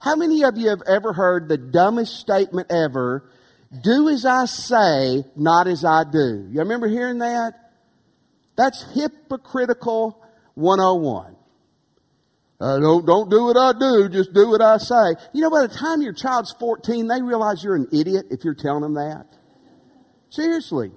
How 0.00 0.16
many 0.16 0.42
of 0.42 0.56
you 0.56 0.70
have 0.70 0.82
ever 0.86 1.12
heard 1.12 1.48
the 1.48 1.58
dumbest 1.58 2.18
statement 2.18 2.70
ever? 2.70 3.28
Do 3.82 4.08
as 4.08 4.24
I 4.24 4.46
say, 4.46 5.24
not 5.36 5.66
as 5.66 5.84
I 5.84 6.04
do. 6.04 6.48
You 6.50 6.60
remember 6.60 6.88
hearing 6.88 7.18
that? 7.18 7.72
That's 8.56 8.82
hypocritical 8.94 10.22
101. 10.54 11.35
Uh, 12.58 12.78
don't, 12.78 13.04
don't 13.04 13.30
do 13.30 13.44
what 13.44 13.56
I 13.56 13.72
do, 13.78 14.08
just 14.08 14.32
do 14.32 14.48
what 14.48 14.62
I 14.62 14.78
say. 14.78 15.14
You 15.34 15.42
know, 15.42 15.50
by 15.50 15.66
the 15.66 15.74
time 15.74 16.00
your 16.00 16.14
child's 16.14 16.52
14, 16.58 17.06
they 17.06 17.20
realize 17.20 17.62
you're 17.62 17.76
an 17.76 17.88
idiot 17.92 18.26
if 18.30 18.44
you're 18.44 18.54
telling 18.54 18.82
them 18.82 18.94
that. 18.94 19.26
Seriously. 20.30 20.90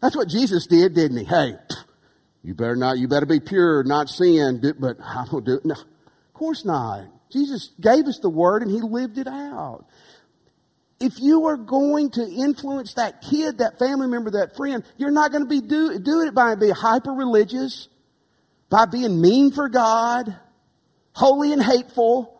That's 0.00 0.14
what 0.14 0.28
Jesus 0.28 0.66
did, 0.66 0.94
didn't 0.94 1.16
he? 1.16 1.24
Hey, 1.24 1.54
you 2.44 2.54
better 2.54 2.76
not, 2.76 2.98
you 2.98 3.08
better 3.08 3.26
be 3.26 3.40
pure, 3.40 3.82
not 3.82 4.08
sin, 4.08 4.62
but 4.78 4.98
I 5.02 5.24
don't 5.28 5.44
do 5.44 5.54
it. 5.54 5.64
No, 5.64 5.74
of 5.74 6.34
course 6.34 6.64
not. 6.64 7.06
Jesus 7.32 7.70
gave 7.80 8.06
us 8.06 8.20
the 8.20 8.30
word 8.30 8.62
and 8.62 8.70
he 8.70 8.80
lived 8.80 9.18
it 9.18 9.26
out 9.26 9.86
if 10.98 11.20
you 11.20 11.46
are 11.46 11.56
going 11.56 12.10
to 12.10 12.26
influence 12.26 12.94
that 12.94 13.20
kid, 13.20 13.58
that 13.58 13.78
family 13.78 14.06
member, 14.06 14.30
that 14.30 14.56
friend, 14.56 14.82
you're 14.96 15.10
not 15.10 15.30
going 15.30 15.42
to 15.42 15.48
be 15.48 15.60
do, 15.60 15.98
doing 15.98 16.28
it 16.28 16.34
by 16.34 16.54
being 16.54 16.74
hyper 16.74 17.12
religious, 17.12 17.88
by 18.68 18.86
being 18.86 19.20
mean 19.20 19.52
for 19.52 19.68
God, 19.68 20.34
holy 21.12 21.52
and 21.52 21.62
hateful, 21.62 22.32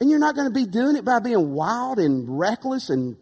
and 0.00 0.10
you're 0.10 0.18
not 0.18 0.34
going 0.34 0.48
to 0.48 0.54
be 0.54 0.66
doing 0.66 0.96
it 0.96 1.04
by 1.04 1.18
being 1.20 1.52
wild 1.52 1.98
and 1.98 2.38
reckless 2.38 2.90
and 2.90 3.16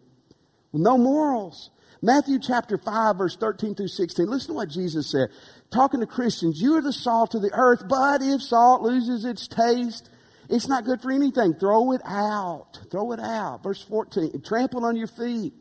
no 0.73 0.97
morals. 0.97 1.71
Matthew 2.01 2.37
chapter 2.39 2.77
5, 2.77 3.17
verse 3.17 3.35
13 3.35 3.75
through 3.75 3.87
16. 3.87 4.27
Listen 4.27 4.49
to 4.49 4.53
what 4.53 4.69
Jesus 4.69 5.09
said. 5.09 5.29
Talking 5.71 5.99
to 6.01 6.05
Christians, 6.05 6.61
you 6.61 6.75
are 6.75 6.81
the 6.81 6.93
salt 6.93 7.33
of 7.33 7.41
the 7.41 7.51
earth, 7.53 7.83
but 7.87 8.21
if 8.21 8.41
salt 8.41 8.83
loses 8.83 9.25
its 9.25 9.47
taste, 9.47 10.09
it's 10.49 10.67
not 10.67 10.85
good 10.85 11.01
for 11.01 11.11
anything. 11.11 11.55
Throw 11.55 11.91
it 11.93 12.01
out. 12.05 12.79
Throw 12.91 13.11
it 13.11 13.19
out. 13.19 13.63
Verse 13.63 13.81
14. 13.81 14.41
Trample 14.41 14.85
on 14.85 14.95
your 14.95 15.07
feet. 15.07 15.53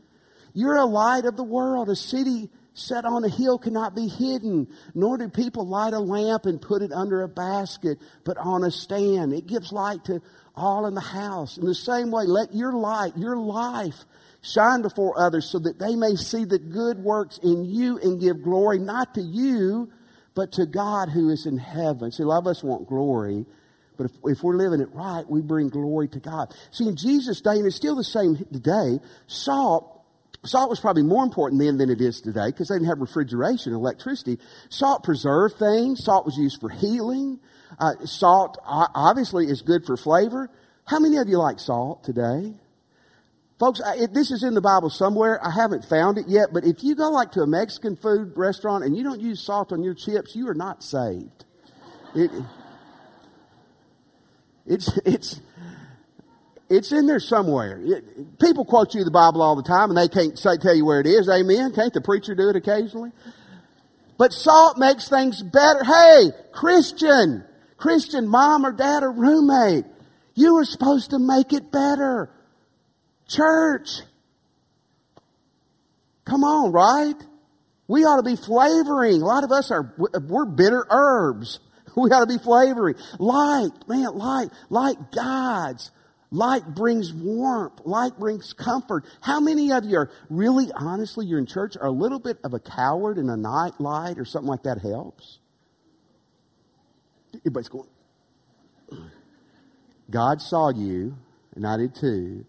You're 0.53 0.77
a 0.77 0.85
light 0.85 1.25
of 1.25 1.37
the 1.37 1.45
world. 1.45 1.89
A 1.89 1.97
city 1.97 2.51
set 2.77 3.05
on 3.05 3.25
a 3.25 3.29
hill 3.29 3.59
cannot 3.59 3.95
be 3.95 4.07
hidden, 4.07 4.69
nor 4.95 5.17
do 5.17 5.29
people 5.29 5.67
light 5.67 5.95
a 5.95 5.99
lamp 5.99 6.45
and 6.45 6.61
put 6.61 6.83
it 6.83 6.93
under 6.93 7.23
a 7.23 7.29
basket, 7.29 7.99
but 8.25 8.37
on 8.37 8.65
a 8.65 8.71
stand. 8.71 9.33
It 9.33 9.47
gives 9.47 9.73
light 9.73 10.05
to 10.05 10.21
all 10.55 10.87
in 10.87 10.95
the 10.95 11.01
house. 11.01 11.57
In 11.57 11.65
the 11.65 11.75
same 11.75 12.11
way, 12.11 12.25
let 12.27 12.55
your 12.55 12.73
light, 12.73 13.17
your 13.17 13.37
life, 13.37 14.05
shine 14.43 14.83
before 14.83 15.19
others 15.19 15.49
so 15.51 15.59
that 15.59 15.79
they 15.79 15.97
may 15.97 16.15
see 16.17 16.45
the 16.45 16.59
good 16.59 16.99
works 16.99 17.39
in 17.43 17.65
you 17.65 17.99
and 17.99 18.21
give 18.21 18.43
glory 18.43 18.79
not 18.79 19.15
to 19.15 19.23
you, 19.23 19.91
but 20.35 20.53
to 20.53 20.67
God 20.67 21.09
who 21.09 21.31
is 21.31 21.47
in 21.47 21.57
heaven. 21.57 22.13
See, 22.13 22.23
a 22.23 22.27
lot 22.27 22.39
of 22.39 22.47
us 22.47 22.63
want 22.63 22.87
glory, 22.87 23.47
but 23.97 24.05
if, 24.05 24.13
if 24.25 24.43
we're 24.43 24.57
living 24.57 24.81
it 24.81 24.93
right, 24.93 25.25
we 25.29 25.41
bring 25.41 25.71
glory 25.71 26.09
to 26.09 26.21
God. 26.21 26.55
See, 26.71 26.87
in 26.87 26.97
Jesus' 26.97 27.41
day, 27.41 27.53
and 27.53 27.67
it's 27.67 27.77
still 27.77 27.97
the 27.97 28.05
same 28.05 28.37
today, 28.37 29.01
salt 29.27 29.96
Salt 30.47 30.71
was 30.71 30.81
probably 30.81 31.03
more 31.03 31.25
important 31.25 31.61
then 31.61 31.79
than 31.79 31.91
it 31.91 32.01
is 32.01 32.21
today 32.21 32.47
because 32.47 32.69
they 32.69 32.77
didn't 32.77 32.89
have 32.89 33.01
refrigeration 33.01 33.73
and 33.73 33.81
electricity. 33.81 34.39
Salt 34.69 35.03
preserved 35.03 35.57
things. 35.59 36.05
Salt 36.05 36.25
was 36.25 36.37
used 36.37 36.61
for 36.61 36.69
healing. 36.69 37.41
Uh, 37.79 37.93
salt 38.05 38.59
obviously 38.65 39.47
is 39.47 39.63
good 39.63 39.85
for 39.85 39.97
flavor. 39.97 40.51
How 40.87 41.01
many 41.01 41.17
of 41.17 41.29
you 41.29 41.39
like 41.39 41.59
salt 41.59 42.05
today? 42.05 42.55
Folks, 43.59 43.81
I, 43.81 43.97
it, 43.97 44.15
this 44.15 44.31
is 44.31 44.43
in 44.43 44.55
the 44.55 44.61
Bible 44.61 44.91
somewhere. 44.91 45.45
I 45.45 45.51
haven't 45.51 45.85
found 45.87 46.19
it 46.19 46.29
yet, 46.29 46.51
but 46.53 46.65
if 46.65 46.85
you 46.85 46.95
go 46.95 47.11
like 47.11 47.33
to 47.33 47.41
a 47.41 47.47
Mexican 47.47 47.97
food 47.97 48.33
restaurant 48.37 48.85
and 48.85 48.97
you 48.97 49.03
don't 49.03 49.21
use 49.21 49.41
salt 49.41 49.73
on 49.73 49.83
your 49.83 49.95
chips, 49.95 50.37
you 50.37 50.49
are 50.49 50.55
not 50.55 50.83
saved. 50.83 51.45
It, 52.15 52.31
it's, 54.67 54.99
it's, 55.05 55.41
it's 56.69 56.93
in 56.93 57.07
there 57.07 57.21
somewhere. 57.21 57.81
It, 57.83 58.39
people 58.39 58.65
quote 58.65 58.95
you 58.95 59.05
the 59.05 59.11
Bible 59.11 59.43
all 59.43 59.57
the 59.57 59.63
time 59.63 59.91
and 59.91 59.97
they 59.97 60.09
can't 60.09 60.39
say, 60.39 60.57
tell 60.57 60.75
you 60.75 60.85
where 60.85 61.01
it 61.01 61.07
is. 61.07 61.29
Amen. 61.29 61.73
Can't 61.73 61.93
the 61.93 62.01
preacher 62.01 62.35
do 62.35 62.49
it 62.49 62.57
occasionally? 62.57 63.13
But 64.19 64.33
salt 64.33 64.79
makes 64.79 65.09
things 65.09 65.43
better. 65.43 65.85
Hey, 65.85 66.31
Christian, 66.53 67.45
Christian 67.77 68.27
mom 68.27 68.65
or 68.65 68.73
dad 68.73 69.03
or 69.03 69.13
roommate, 69.13 69.85
you 70.35 70.55
were 70.55 70.65
supposed 70.65 71.11
to 71.11 71.19
make 71.19 71.53
it 71.53 71.71
better. 71.71 72.31
Church, 73.29 74.01
come 76.25 76.45
on, 76.45 76.73
right? 76.73 77.15
We 77.89 78.05
ought 78.05 78.17
to 78.17 78.23
be 78.23 78.37
flavoring. 78.37 79.23
A 79.23 79.25
lot 79.25 79.45
of 79.45 79.53
us 79.53 79.71
are, 79.71 79.95
we're 79.97 80.47
bitter 80.47 80.87
herbs. 80.91 81.61
We 81.97 82.11
ought 82.11 82.29
to 82.29 82.39
be 82.39 82.45
flavoring. 82.45 82.97
Light, 83.19 83.71
man, 83.89 84.19
light, 84.19 84.51
light 84.69 84.99
guides. 85.13 85.91
Light 86.31 86.75
brings 86.75 87.13
warmth. 87.13 87.81
Light 87.85 88.19
brings 88.19 88.53
comfort. 88.53 89.05
How 89.21 89.41
many 89.41 89.73
of 89.73 89.85
you 89.85 89.99
are 89.99 90.11
really, 90.29 90.71
honestly, 90.75 91.27
you're 91.27 91.39
in 91.39 91.47
church, 91.47 91.77
are 91.81 91.87
a 91.87 91.93
little 91.93 92.19
bit 92.19 92.39
of 92.43 92.53
a 92.53 92.59
coward 92.59 93.19
in 93.19 93.31
a 93.31 93.37
night 93.37 93.81
light 93.81 94.19
or 94.19 94.25
something 94.25 94.49
like 94.49 94.65
that 94.65 94.79
helps? 94.79 95.39
Everybody's 97.35 97.69
going, 97.69 97.89
God 100.11 100.41
saw 100.41 100.71
you, 100.71 101.17
and 101.55 101.67
I 101.67 101.77
did 101.77 101.95
too. 101.95 102.45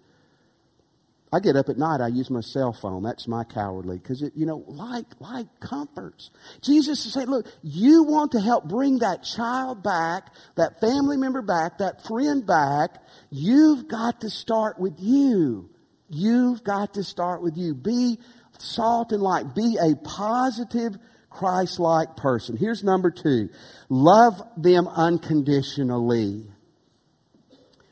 I 1.31 1.41
get 1.41 1.57
up 1.57 1.67
at 1.67 1.77
night, 1.77 1.99
I 1.99 2.07
use 2.07 2.29
my 2.29 2.39
cell 2.39 2.71
phone. 2.71 3.03
That's 3.03 3.27
my 3.27 3.43
cowardly. 3.43 3.97
Because, 3.97 4.21
it, 4.21 4.33
you 4.35 4.45
know, 4.45 4.63
light, 4.67 5.05
light 5.19 5.49
comforts. 5.59 6.31
Jesus 6.61 7.05
is 7.05 7.13
saying, 7.13 7.27
look, 7.27 7.45
you 7.61 8.03
want 8.03 8.31
to 8.31 8.39
help 8.39 8.65
bring 8.65 8.99
that 8.99 9.23
child 9.23 9.83
back, 9.83 10.33
that 10.55 10.79
family 10.79 11.17
member 11.17 11.41
back, 11.41 11.79
that 11.79 12.05
friend 12.05 12.45
back. 12.47 12.91
You've 13.29 13.89
got 13.89 14.21
to 14.21 14.29
start 14.29 14.79
with 14.79 14.95
you. 14.99 15.69
You've 16.09 16.63
got 16.63 16.93
to 16.93 17.03
start 17.03 17.41
with 17.41 17.57
you. 17.57 17.73
Be 17.75 18.19
salt 18.57 19.11
and 19.11 19.21
light. 19.21 19.53
Be 19.53 19.77
a 19.81 19.95
positive, 19.97 20.97
Christ-like 21.29 22.15
person. 22.15 22.55
Here's 22.55 22.83
number 22.83 23.11
two. 23.11 23.49
Love 23.89 24.41
them 24.55 24.87
unconditionally. 24.87 26.45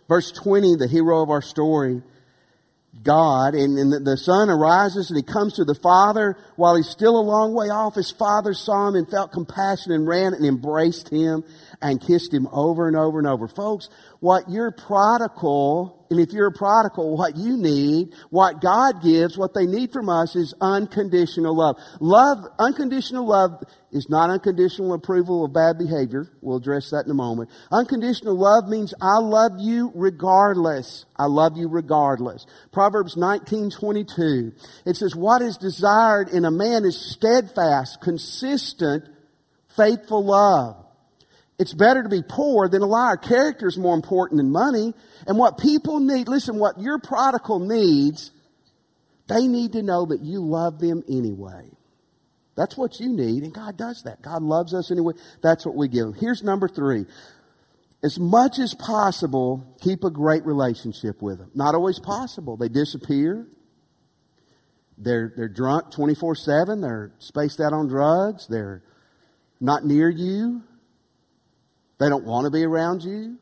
Verse 0.08 0.32
20, 0.32 0.77
the 0.77 0.88
hero 0.88 1.22
of 1.22 1.30
our 1.30 1.42
story, 1.42 2.01
God, 3.06 3.54
and, 3.54 3.78
and, 3.78 4.06
the 4.06 4.18
son 4.18 4.50
arises 4.50 5.10
and 5.12 5.18
he 5.18 5.24
comes 5.24 5.54
to 5.54 5.64
the 5.64 5.76
father 5.76 6.36
while 6.56 6.76
he's 6.76 6.90
still 6.90 7.18
a 7.18 7.22
long 7.22 7.54
way 7.54 7.68
off. 7.68 7.96
His 7.96 8.12
father 8.12 8.54
saw 8.54 8.88
him 8.88 8.96
and 8.96 9.10
felt 9.10 9.32
compassion 9.32 9.92
and 9.92 10.08
ran 10.08 10.34
and 10.34 10.44
embraced 10.44 11.10
him 11.10 11.44
and 11.82 12.02
kissed 12.02 12.34
him 12.34 12.48
over 12.52 12.88
and 12.88 12.98
over 12.98 13.20
and 13.20 13.28
over. 13.28 13.48
Folks, 13.48 13.90
what 14.20 14.50
your 14.50 14.72
prodigal 14.72 16.05
and 16.10 16.20
if 16.20 16.34
you're 16.34 16.48
a 16.48 16.52
prodigal, 16.52 17.18
what 17.18 17.36
you 17.36 17.58
need, 17.58 18.14
what 18.30 18.62
God 18.62 19.02
gives, 19.02 19.38
what 19.38 19.54
they 19.54 19.66
need 19.66 19.92
from 19.92 20.08
us 20.08 20.36
is 20.36 20.54
unconditional 20.62 21.56
love. 21.56 21.78
Love, 22.00 22.46
unconditional 22.60 23.28
love 23.28 23.64
is 23.92 24.08
not 24.10 24.30
unconditional 24.30 24.94
approval 24.94 25.46
of 25.46 25.54
bad 25.54 25.78
behavior. 25.80 26.28
We'll 26.42 26.58
address 26.58 26.92
that 26.92 27.06
in 27.06 27.12
a 27.12 27.16
moment. 27.16 27.50
Unconditional 27.72 28.38
love 28.38 28.70
means 28.70 28.94
I 29.02 29.18
love 29.18 29.54
you 29.60 29.92
regardless. 29.96 31.06
I 31.18 31.26
love 31.26 31.58
you 31.58 31.70
regardless. 31.70 32.46
Proverbs 32.72 33.16
19:22. 33.16 34.52
It 34.86 34.98
says 34.98 35.16
what 35.16 35.42
is 35.42 35.58
desired 35.58 36.30
in 36.30 36.46
a 36.46 36.52
man 36.52 36.86
is 36.86 36.98
steadfast, 36.98 38.02
consistent, 38.02 39.06
faithful 39.76 40.24
love. 40.24 40.85
It's 41.58 41.74
better 41.74 42.04
to 42.04 42.10
be 42.10 42.22
poor 42.22 42.68
than 42.68 42.82
a 42.82 42.86
liar. 42.86 43.16
Character 43.16 43.68
is 43.68 43.78
more 43.78 43.96
important 43.96 44.38
than 44.38 44.52
money. 44.52 44.94
And 45.26 45.38
what 45.38 45.58
people 45.58 46.00
need, 46.00 46.28
listen, 46.28 46.60
what 46.60 46.80
your 46.80 47.00
prodigal 47.00 47.60
needs, 47.60 48.32
they 49.28 49.48
need 49.48 49.74
to 49.74 49.82
know 49.82 50.06
that 50.08 50.22
you 50.22 50.42
love 50.42 50.80
them 50.80 51.04
anyway. 51.10 51.70
That's 52.56 52.78
what 52.78 53.00
you 53.00 53.10
need, 53.10 53.44
and 53.44 53.54
God 53.54 53.78
does 53.78 54.04
that. 54.04 54.22
God 54.22 54.42
loves 54.42 54.74
us 54.74 54.90
anyway. 54.90 55.14
That's 55.42 55.66
what 55.66 55.76
we 55.76 55.88
give 55.88 56.06
them. 56.06 56.14
Here's 56.14 56.42
number 56.42 56.68
three. 56.68 57.06
As 58.02 58.20
much 58.20 58.60
as 58.60 58.74
possible, 58.74 59.76
keep 59.82 60.04
a 60.04 60.12
great 60.12 60.46
relationship 60.46 61.22
with 61.22 61.40
them. 61.40 61.52
Not 61.54 61.76
always 61.76 62.00
possible. 62.00 62.56
They 62.56 62.70
disappear. 62.70 63.48
They're, 64.98 65.34
they're 65.36 65.50
drunk 65.50 65.92
24 65.92 66.36
7. 66.36 66.82
They're 66.82 67.12
spaced 67.20 67.60
out 67.60 67.74
on 67.74 67.88
drugs. 67.88 68.48
They're 68.48 68.84
not 69.60 69.84
near 69.84 70.10
you. 70.10 70.62
They 72.00 72.10
don't 72.10 72.25
want 72.25 72.46
to 72.46 72.52
be 72.52 72.64
around 72.64 73.04
you. 73.04 73.38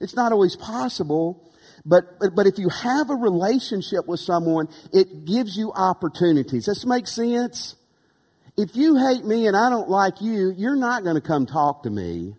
It's 0.00 0.16
not 0.16 0.32
always 0.32 0.56
possible, 0.56 1.50
but, 1.84 2.18
but, 2.18 2.34
but 2.34 2.46
if 2.46 2.58
you 2.58 2.68
have 2.68 3.10
a 3.10 3.14
relationship 3.14 4.06
with 4.06 4.20
someone, 4.20 4.68
it 4.92 5.24
gives 5.24 5.56
you 5.56 5.72
opportunities. 5.72 6.66
This 6.66 6.84
makes 6.86 7.12
sense? 7.12 7.76
If 8.56 8.76
you 8.76 8.96
hate 8.96 9.24
me 9.24 9.46
and 9.46 9.56
I 9.56 9.68
don't 9.68 9.88
like 9.88 10.20
you, 10.20 10.52
you're 10.56 10.76
not 10.76 11.02
going 11.02 11.16
to 11.16 11.20
come 11.20 11.46
talk 11.46 11.82
to 11.82 11.90
me. 11.90 12.34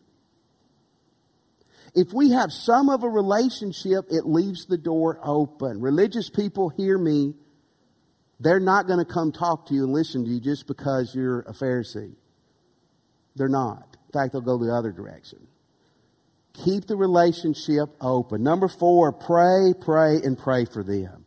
If 1.93 2.11
we 2.13 2.31
have 2.31 2.51
some 2.51 2.89
of 2.89 3.03
a 3.03 3.09
relationship, 3.09 4.05
it 4.09 4.25
leaves 4.25 4.65
the 4.65 4.77
door 4.77 5.19
open. 5.23 5.79
Religious 5.79 6.29
people 6.29 6.69
hear 6.69 6.97
me. 6.97 7.33
They're 8.39 8.59
not 8.59 8.85
going 8.85 8.99
to 8.99 9.05
come 9.05 9.31
talk 9.31 9.67
to 9.67 9.73
you 9.73 9.85
and 9.85 9.93
listen 9.93 10.25
to 10.25 10.29
you 10.29 10.41
just 10.41 10.67
because 10.67 11.15
you're 11.15 11.39
a 11.41 11.53
Pharisee. 11.53 12.15
They're 13.35 13.47
not. 13.47 13.94
Fact, 14.15 14.33
they'll 14.33 14.41
go 14.41 14.57
the 14.57 14.73
other 14.73 14.91
direction. 14.91 15.45
Keep 16.53 16.87
the 16.87 16.95
relationship 16.95 17.89
open. 17.99 18.41
Number 18.41 18.69
four, 18.69 19.11
pray, 19.11 19.73
pray, 19.79 20.21
and 20.23 20.37
pray 20.37 20.65
for 20.65 20.83
them. 20.83 21.25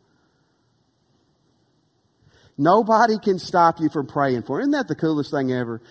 Nobody 2.57 3.19
can 3.19 3.39
stop 3.39 3.79
you 3.79 3.89
from 3.89 4.07
praying 4.07 4.43
for 4.43 4.57
them. 4.57 4.63
Isn't 4.63 4.73
that 4.73 4.89
the 4.89 4.95
coolest 4.95 5.31
thing 5.31 5.53
ever? 5.53 5.83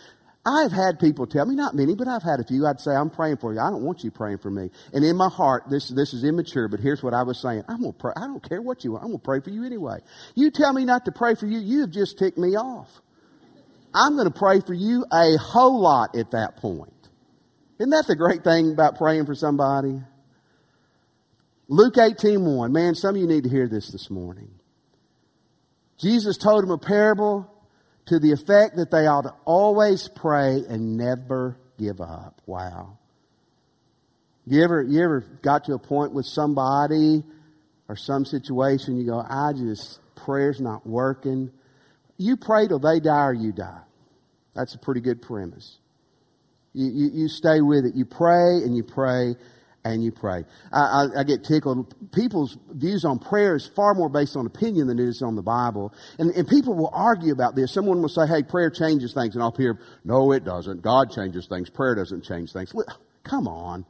I've 0.48 0.72
had 0.72 1.00
people 1.00 1.28
tell 1.28 1.46
me, 1.46 1.56
not 1.56 1.76
many, 1.76 1.94
but 1.94 2.08
I've 2.08 2.24
had 2.24 2.40
a 2.40 2.44
few. 2.44 2.66
I'd 2.66 2.80
say, 2.80 2.92
I'm 2.92 3.10
praying 3.10 3.38
for 3.38 3.54
you. 3.54 3.60
I 3.60 3.70
don't 3.70 3.84
want 3.84 4.04
you 4.04 4.12
praying 4.12 4.38
for 4.38 4.50
me. 4.50 4.72
And 4.94 5.04
in 5.04 5.18
my 5.18 5.28
heart, 5.28 5.64
this, 5.70 5.90
this 5.90 6.14
is 6.14 6.24
immature, 6.24 6.70
but 6.70 6.80
here's 6.80 7.04
what 7.04 7.14
I 7.14 7.24
was 7.24 7.42
saying. 7.42 7.64
I'm 7.68 7.82
going 7.82 7.94
to 7.94 8.00
pray. 8.00 8.14
I 8.16 8.22
don't 8.22 8.42
care 8.42 8.62
what 8.62 8.84
you 8.84 8.94
want. 8.94 9.04
I'm 9.04 9.10
going 9.10 9.20
to 9.20 9.26
pray 9.26 9.42
for 9.42 9.50
you 9.50 9.66
anyway. 9.66 10.00
You 10.36 10.50
tell 10.50 10.72
me 10.74 10.86
not 10.86 11.06
to 11.06 11.12
pray 11.12 11.36
for 11.36 11.46
you, 11.46 11.60
you 11.60 11.82
have 11.82 11.92
just 11.92 12.18
ticked 12.18 12.38
me 12.38 12.56
off. 12.56 13.02
I'm 13.94 14.16
going 14.16 14.32
to 14.32 14.38
pray 14.38 14.62
for 14.62 14.74
you 14.74 15.06
a 15.12 15.38
whole 15.38 15.80
lot 15.82 16.16
at 16.16 16.32
that 16.32 16.58
point. 16.58 16.94
Isn't 17.80 17.92
that 17.92 18.08
the 18.08 18.16
great 18.16 18.44
thing 18.44 18.72
about 18.72 18.98
praying 18.98 19.26
for 19.26 19.36
somebody? 19.36 20.02
Luke 21.68 21.98
18 21.98 22.44
1. 22.44 22.72
Man, 22.72 22.96
some 22.96 23.16
of 23.16 23.22
you 23.22 23.28
need 23.28 23.44
to 23.44 23.50
hear 23.50 23.68
this 23.68 23.92
this 23.92 24.10
morning. 24.10 24.50
Jesus 26.00 26.38
told 26.38 26.64
him 26.64 26.72
a 26.72 26.78
parable 26.78 27.52
to 28.06 28.20
the 28.20 28.32
effect 28.32 28.78
that 28.78 28.92
they 28.92 29.06
ought 29.06 29.24
to 29.24 29.34
always 29.46 30.08
pray 30.08 30.64
and 30.68 30.96
never 30.98 31.58
give 31.78 32.00
up. 32.00 32.42
Wow. 32.46 32.98
You 34.46 34.64
ever, 34.64 34.82
you 34.82 35.04
ever 35.04 35.22
got 35.42 35.66
to 35.66 35.74
a 35.74 35.80
point 35.80 36.14
with 36.14 36.26
somebody 36.26 37.24
or 37.90 37.96
some 37.96 38.26
situation, 38.26 38.98
you 38.98 39.06
go, 39.06 39.20
I 39.20 39.52
just, 39.54 40.00
prayer's 40.16 40.62
not 40.62 40.86
working. 40.88 41.52
You 42.18 42.38
pray 42.38 42.68
till 42.68 42.80
they 42.80 43.00
die 43.00 43.26
or 43.26 43.34
you 43.34 43.52
die. 43.52 43.82
That's 44.56 44.74
a 44.76 44.80
pretty 44.80 45.02
good 45.02 45.22
premise. 45.22 45.78
You, 46.74 46.88
you, 46.88 47.10
you 47.14 47.28
stay 47.28 47.62
with 47.62 47.86
it. 47.86 47.96
You 47.96 48.06
pray 48.06 48.64
and 48.64 48.76
you 48.76 48.84
pray 48.84 49.36
and 49.84 50.04
you 50.04 50.12
pray. 50.12 50.44
I, 50.72 50.80
I, 50.80 51.20
I, 51.20 51.24
get 51.24 51.44
tickled. 51.44 51.94
People's 52.12 52.58
views 52.72 53.06
on 53.06 53.20
prayer 53.20 53.56
is 53.56 53.70
far 53.76 53.94
more 53.94 54.10
based 54.10 54.36
on 54.36 54.46
opinion 54.46 54.88
than 54.88 55.00
it 55.00 55.08
is 55.08 55.22
on 55.22 55.36
the 55.36 55.42
Bible. 55.42 55.94
And, 56.20 56.32
and 56.32 56.48
people 56.48 56.76
will 56.76 56.92
argue 56.94 57.32
about 57.32 57.56
this. 57.56 57.74
Someone 57.74 58.02
will 58.02 58.10
say, 58.10 58.28
hey, 58.28 58.44
prayer 58.44 58.70
changes 58.70 59.14
things. 59.14 59.36
And 59.36 59.44
I'll 59.44 59.56
hear, 59.56 59.80
no, 60.04 60.32
it 60.34 60.44
doesn't. 60.44 60.82
God 60.82 61.12
changes 61.12 61.48
things. 61.48 61.70
Prayer 61.70 61.96
doesn't 61.96 62.24
change 62.24 62.52
things. 62.52 62.74
Come 63.24 63.48
on. 63.48 63.86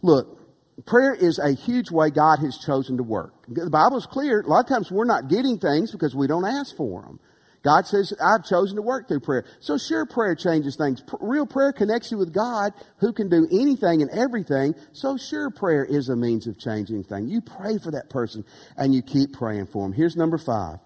Look, 0.00 0.38
prayer 0.86 1.14
is 1.14 1.38
a 1.38 1.52
huge 1.52 1.90
way 1.90 2.10
God 2.10 2.38
has 2.38 2.58
chosen 2.58 2.96
to 2.96 3.02
work. 3.02 3.34
The 3.48 3.70
Bible 3.70 3.98
is 3.98 4.06
clear. 4.06 4.40
A 4.40 4.46
lot 4.46 4.60
of 4.60 4.68
times 4.68 4.90
we're 4.90 5.04
not 5.04 5.28
getting 5.28 5.58
things 5.58 5.92
because 5.92 6.14
we 6.14 6.26
don't 6.26 6.46
ask 6.46 6.74
for 6.76 7.02
them. 7.02 7.20
God 7.62 7.86
says, 7.86 8.12
I've 8.20 8.44
chosen 8.44 8.76
to 8.76 8.82
work 8.82 9.06
through 9.06 9.20
prayer. 9.20 9.44
So 9.60 9.78
sure, 9.78 10.04
prayer 10.04 10.34
changes 10.34 10.76
things. 10.76 11.00
P- 11.00 11.16
real 11.20 11.46
prayer 11.46 11.72
connects 11.72 12.10
you 12.10 12.18
with 12.18 12.34
God 12.34 12.72
who 12.98 13.12
can 13.12 13.28
do 13.28 13.46
anything 13.52 14.02
and 14.02 14.10
everything. 14.10 14.74
So 14.92 15.16
sure, 15.16 15.48
prayer 15.50 15.84
is 15.84 16.08
a 16.08 16.16
means 16.16 16.48
of 16.48 16.58
changing 16.58 17.04
things. 17.04 17.30
You 17.30 17.40
pray 17.40 17.78
for 17.78 17.92
that 17.92 18.10
person 18.10 18.44
and 18.76 18.92
you 18.92 19.00
keep 19.00 19.32
praying 19.32 19.66
for 19.66 19.86
them. 19.86 19.92
Here's 19.92 20.16
number 20.16 20.38
five. 20.38 20.80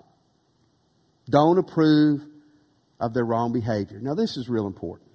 Don't 1.28 1.58
approve 1.58 2.20
of 3.00 3.14
their 3.14 3.24
wrong 3.24 3.52
behavior. 3.54 3.98
Now 4.00 4.14
this 4.14 4.36
is 4.36 4.48
real 4.48 4.66
important. 4.66 5.10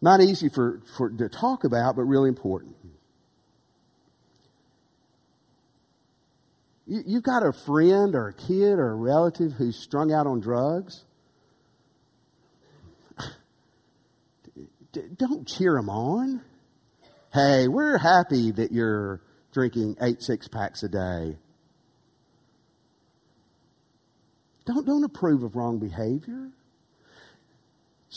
Not 0.00 0.20
easy 0.20 0.48
for, 0.48 0.80
for 0.96 1.10
to 1.10 1.28
talk 1.28 1.64
about, 1.64 1.96
but 1.96 2.04
really 2.04 2.28
important. 2.28 2.74
You, 6.88 7.02
you've 7.06 7.22
got 7.22 7.46
a 7.46 7.52
friend 7.52 8.14
or 8.14 8.28
a 8.28 8.34
kid 8.34 8.78
or 8.78 8.92
a 8.92 8.94
relative 8.94 9.52
who's 9.52 9.76
strung 9.76 10.10
out 10.10 10.26
on 10.26 10.40
drugs. 10.40 11.04
Don't 15.16 15.46
cheer 15.46 15.74
them 15.74 15.90
on. 15.90 16.40
Hey, 17.32 17.68
we're 17.68 17.98
happy 17.98 18.50
that 18.52 18.72
you're 18.72 19.20
drinking 19.52 19.96
eight 20.00 20.22
six 20.22 20.48
packs 20.48 20.82
a 20.82 20.88
day. 20.88 21.36
Don't, 24.64 24.86
don't 24.86 25.04
approve 25.04 25.42
of 25.42 25.56
wrong 25.56 25.78
behavior. 25.78 26.50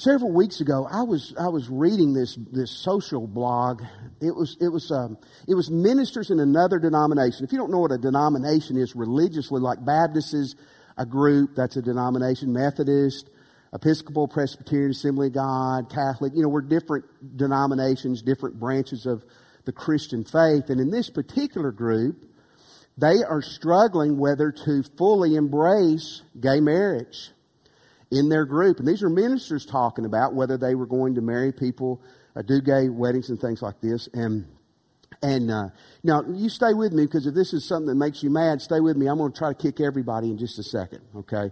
Several 0.01 0.31
weeks 0.31 0.61
ago, 0.61 0.87
I 0.91 1.03
was 1.03 1.31
I 1.39 1.49
was 1.49 1.69
reading 1.69 2.11
this 2.11 2.35
this 2.51 2.71
social 2.71 3.27
blog. 3.27 3.83
It 4.19 4.35
was 4.35 4.57
it 4.59 4.69
was 4.69 4.89
um, 4.89 5.15
it 5.47 5.53
was 5.53 5.69
ministers 5.69 6.31
in 6.31 6.39
another 6.39 6.79
denomination. 6.79 7.45
If 7.45 7.51
you 7.51 7.59
don't 7.59 7.69
know 7.69 7.81
what 7.81 7.91
a 7.91 7.99
denomination 7.99 8.77
is 8.77 8.95
religiously, 8.95 9.61
like 9.61 9.85
Baptist 9.85 10.33
is 10.33 10.55
a 10.97 11.05
group 11.05 11.51
that's 11.55 11.77
a 11.77 11.83
denomination, 11.83 12.51
Methodist, 12.51 13.29
Episcopal, 13.73 14.27
Presbyterian, 14.27 14.89
Assembly 14.89 15.27
of 15.27 15.33
God, 15.33 15.91
Catholic. 15.91 16.33
You 16.35 16.41
know, 16.41 16.49
we're 16.49 16.61
different 16.61 17.05
denominations, 17.37 18.23
different 18.23 18.59
branches 18.59 19.05
of 19.05 19.23
the 19.65 19.71
Christian 19.71 20.23
faith. 20.23 20.71
And 20.71 20.81
in 20.81 20.89
this 20.89 21.11
particular 21.11 21.71
group, 21.71 22.25
they 22.97 23.21
are 23.23 23.43
struggling 23.43 24.17
whether 24.17 24.51
to 24.51 24.81
fully 24.97 25.35
embrace 25.35 26.23
gay 26.39 26.59
marriage 26.59 27.29
in 28.11 28.29
their 28.29 28.45
group. 28.45 28.79
And 28.79 28.87
these 28.87 29.01
are 29.03 29.09
ministers 29.09 29.65
talking 29.65 30.05
about 30.05 30.35
whether 30.35 30.57
they 30.57 30.75
were 30.75 30.85
going 30.85 31.15
to 31.15 31.21
marry 31.21 31.51
people, 31.51 32.01
uh, 32.35 32.41
do 32.41 32.61
gay 32.61 32.89
weddings 32.89 33.29
and 33.29 33.39
things 33.39 33.61
like 33.61 33.79
this. 33.81 34.07
And 34.13 34.45
and 35.23 35.51
uh, 35.51 35.69
now 36.03 36.23
you 36.27 36.49
stay 36.49 36.73
with 36.73 36.93
me 36.93 37.05
because 37.05 37.27
if 37.27 37.35
this 37.35 37.53
is 37.53 37.67
something 37.67 37.87
that 37.87 37.95
makes 37.95 38.23
you 38.23 38.29
mad, 38.29 38.61
stay 38.61 38.79
with 38.79 38.97
me. 38.97 39.07
I'm 39.07 39.17
going 39.17 39.31
to 39.31 39.37
try 39.37 39.53
to 39.53 39.55
kick 39.55 39.79
everybody 39.79 40.29
in 40.29 40.37
just 40.37 40.57
a 40.57 40.63
second. 40.63 41.01
Okay. 41.15 41.51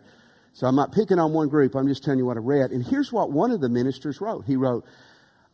So 0.53 0.65
I'm 0.65 0.75
not 0.75 0.91
picking 0.91 1.19
on 1.19 1.33
one 1.33 1.49
group. 1.49 1.75
I'm 1.75 1.87
just 1.87 2.03
telling 2.03 2.19
you 2.19 2.25
what 2.25 2.37
I 2.37 2.41
read. 2.41 2.71
And 2.71 2.83
here's 2.85 3.11
what 3.11 3.31
one 3.31 3.51
of 3.51 3.61
the 3.61 3.69
ministers 3.69 4.19
wrote. 4.19 4.45
He 4.45 4.55
wrote, 4.55 4.85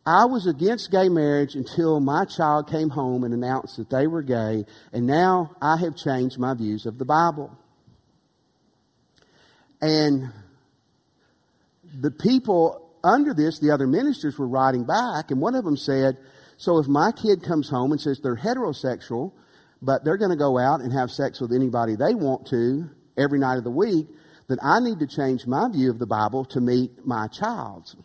I 0.06 0.24
was 0.24 0.46
against 0.46 0.90
gay 0.92 1.08
marriage 1.08 1.56
until 1.56 2.00
my 2.00 2.24
child 2.24 2.70
came 2.70 2.90
home 2.90 3.24
and 3.24 3.34
announced 3.34 3.76
that 3.76 3.90
they 3.90 4.06
were 4.06 4.22
gay, 4.22 4.64
and 4.92 5.04
now 5.04 5.56
I 5.60 5.78
have 5.78 5.96
changed 5.96 6.38
my 6.38 6.54
views 6.54 6.86
of 6.86 6.98
the 6.98 7.04
Bible. 7.04 7.50
And 9.80 10.32
the 11.98 12.10
people 12.10 12.90
under 13.02 13.34
this, 13.34 13.58
the 13.58 13.70
other 13.70 13.86
ministers 13.86 14.38
were 14.38 14.48
writing 14.48 14.84
back, 14.84 15.30
and 15.30 15.40
one 15.40 15.54
of 15.54 15.64
them 15.64 15.76
said, 15.76 16.16
So 16.56 16.78
if 16.78 16.86
my 16.88 17.12
kid 17.12 17.42
comes 17.42 17.68
home 17.68 17.92
and 17.92 18.00
says 18.00 18.20
they're 18.20 18.36
heterosexual, 18.36 19.32
but 19.80 20.04
they're 20.04 20.16
going 20.16 20.30
to 20.30 20.36
go 20.36 20.58
out 20.58 20.80
and 20.80 20.92
have 20.92 21.10
sex 21.10 21.40
with 21.40 21.52
anybody 21.52 21.96
they 21.96 22.14
want 22.14 22.46
to 22.48 22.90
every 23.16 23.38
night 23.38 23.58
of 23.58 23.64
the 23.64 23.70
week, 23.70 24.06
then 24.48 24.58
I 24.62 24.80
need 24.80 24.98
to 25.00 25.06
change 25.06 25.46
my 25.46 25.68
view 25.70 25.90
of 25.90 25.98
the 25.98 26.06
Bible 26.06 26.44
to 26.46 26.60
meet 26.60 27.04
my 27.06 27.28
child's. 27.28 27.96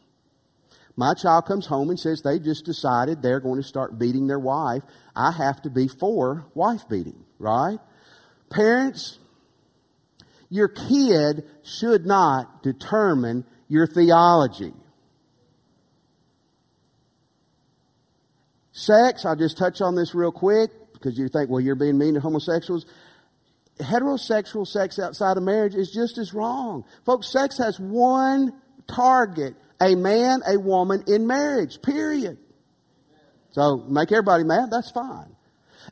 My 0.95 1.13
child 1.13 1.45
comes 1.45 1.65
home 1.65 1.89
and 1.89 1.99
says 1.99 2.21
they 2.21 2.39
just 2.39 2.65
decided 2.65 3.21
they're 3.21 3.39
going 3.39 3.61
to 3.61 3.67
start 3.67 3.97
beating 3.97 4.27
their 4.27 4.39
wife. 4.39 4.83
I 5.15 5.31
have 5.31 5.61
to 5.63 5.69
be 5.69 5.87
for 5.87 6.45
wife 6.53 6.87
beating, 6.89 7.23
right? 7.39 7.79
Parents, 8.49 9.17
your 10.49 10.67
kid 10.67 11.45
should 11.63 12.05
not 12.05 12.61
determine 12.61 13.45
your 13.71 13.87
theology. 13.87 14.73
Sex, 18.73 19.25
I'll 19.25 19.37
just 19.37 19.57
touch 19.57 19.79
on 19.79 19.95
this 19.95 20.13
real 20.13 20.33
quick 20.33 20.71
because 20.91 21.17
you 21.17 21.29
think, 21.29 21.49
well, 21.49 21.61
you're 21.61 21.75
being 21.75 21.97
mean 21.97 22.15
to 22.15 22.19
homosexuals. 22.19 22.85
Heterosexual 23.79 24.67
sex 24.67 24.99
outside 24.99 25.37
of 25.37 25.43
marriage 25.43 25.73
is 25.73 25.89
just 25.89 26.17
as 26.17 26.33
wrong. 26.33 26.83
Folks, 27.05 27.31
sex 27.31 27.57
has 27.59 27.79
one 27.79 28.51
target 28.93 29.55
a 29.81 29.95
man, 29.95 30.41
a 30.45 30.59
woman 30.59 31.05
in 31.07 31.25
marriage, 31.25 31.81
period. 31.81 32.37
So 33.51 33.77
make 33.77 34.11
everybody 34.11 34.43
mad, 34.43 34.69
that's 34.69 34.91
fine. 34.91 35.33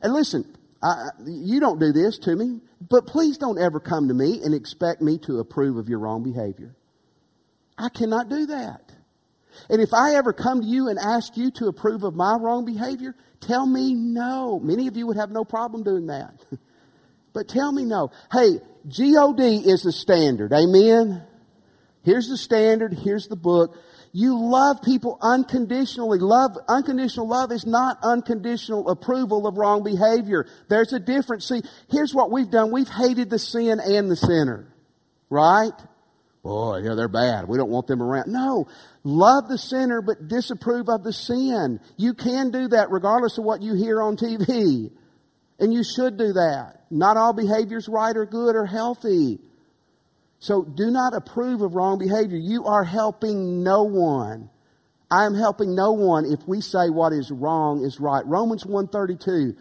And 0.02 0.12
listen, 0.12 0.44
I, 0.82 1.08
you 1.26 1.60
don't 1.60 1.80
do 1.80 1.92
this 1.92 2.18
to 2.18 2.36
me, 2.36 2.60
but 2.86 3.06
please 3.06 3.38
don't 3.38 3.58
ever 3.58 3.80
come 3.80 4.08
to 4.08 4.14
me 4.14 4.42
and 4.44 4.54
expect 4.54 5.00
me 5.00 5.18
to 5.24 5.40
approve 5.40 5.78
of 5.78 5.88
your 5.88 5.98
wrong 5.98 6.22
behavior. 6.22 6.76
I 7.80 7.88
cannot 7.88 8.28
do 8.28 8.46
that. 8.46 8.92
And 9.68 9.80
if 9.80 9.92
I 9.92 10.14
ever 10.14 10.32
come 10.32 10.60
to 10.60 10.66
you 10.66 10.88
and 10.88 10.98
ask 10.98 11.36
you 11.36 11.50
to 11.52 11.66
approve 11.66 12.02
of 12.02 12.14
my 12.14 12.36
wrong 12.40 12.64
behavior, 12.64 13.14
tell 13.40 13.66
me 13.66 13.94
no. 13.94 14.60
Many 14.60 14.86
of 14.86 14.96
you 14.96 15.06
would 15.06 15.16
have 15.16 15.30
no 15.30 15.44
problem 15.44 15.82
doing 15.82 16.06
that. 16.06 16.34
but 17.32 17.48
tell 17.48 17.72
me 17.72 17.84
no. 17.84 18.10
Hey, 18.32 18.58
God 18.84 19.40
is 19.40 19.82
the 19.82 19.92
standard. 19.92 20.52
Amen? 20.52 21.22
Here's 22.02 22.28
the 22.28 22.36
standard. 22.36 22.92
Here's 22.92 23.28
the 23.28 23.36
book. 23.36 23.76
You 24.12 24.38
love 24.38 24.82
people 24.82 25.18
unconditionally. 25.20 26.18
Love, 26.18 26.56
unconditional 26.68 27.28
love 27.28 27.52
is 27.52 27.64
not 27.64 27.98
unconditional 28.02 28.88
approval 28.88 29.46
of 29.46 29.56
wrong 29.56 29.84
behavior. 29.84 30.46
There's 30.68 30.92
a 30.92 30.98
difference. 30.98 31.46
See, 31.46 31.62
here's 31.90 32.12
what 32.12 32.30
we've 32.30 32.50
done. 32.50 32.72
We've 32.72 32.88
hated 32.88 33.30
the 33.30 33.38
sin 33.38 33.78
and 33.80 34.10
the 34.10 34.16
sinner. 34.16 34.66
Right? 35.28 35.74
Boy, 36.42 36.80
yeah, 36.84 36.94
they're 36.94 37.08
bad. 37.08 37.48
We 37.48 37.58
don't 37.58 37.70
want 37.70 37.86
them 37.86 38.02
around. 38.02 38.28
No. 38.28 38.66
Love 39.04 39.48
the 39.48 39.58
sinner, 39.58 40.00
but 40.00 40.28
disapprove 40.28 40.88
of 40.88 41.04
the 41.04 41.12
sin. 41.12 41.80
You 41.96 42.14
can 42.14 42.50
do 42.50 42.68
that 42.68 42.90
regardless 42.90 43.36
of 43.36 43.44
what 43.44 43.62
you 43.62 43.74
hear 43.74 44.00
on 44.00 44.16
TV. 44.16 44.90
And 45.58 45.74
you 45.74 45.84
should 45.84 46.16
do 46.16 46.32
that. 46.32 46.84
Not 46.90 47.18
all 47.18 47.34
behaviors 47.34 47.88
right 47.88 48.16
or 48.16 48.24
good 48.24 48.56
or 48.56 48.64
healthy. 48.64 49.38
So 50.38 50.62
do 50.64 50.90
not 50.90 51.12
approve 51.14 51.60
of 51.60 51.74
wrong 51.74 51.98
behavior. 51.98 52.38
You 52.38 52.64
are 52.64 52.84
helping 52.84 53.62
no 53.62 53.82
one. 53.82 54.48
I 55.10 55.26
am 55.26 55.34
helping 55.34 55.74
no 55.74 55.92
one 55.92 56.24
if 56.24 56.40
we 56.48 56.62
say 56.62 56.88
what 56.88 57.12
is 57.12 57.30
wrong 57.30 57.84
is 57.84 58.00
right. 58.00 58.24
Romans 58.24 58.64
132. 58.64 59.54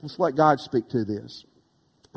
Let's 0.00 0.18
let 0.18 0.36
God 0.36 0.60
speak 0.60 0.88
to 0.90 1.04
this. 1.04 1.44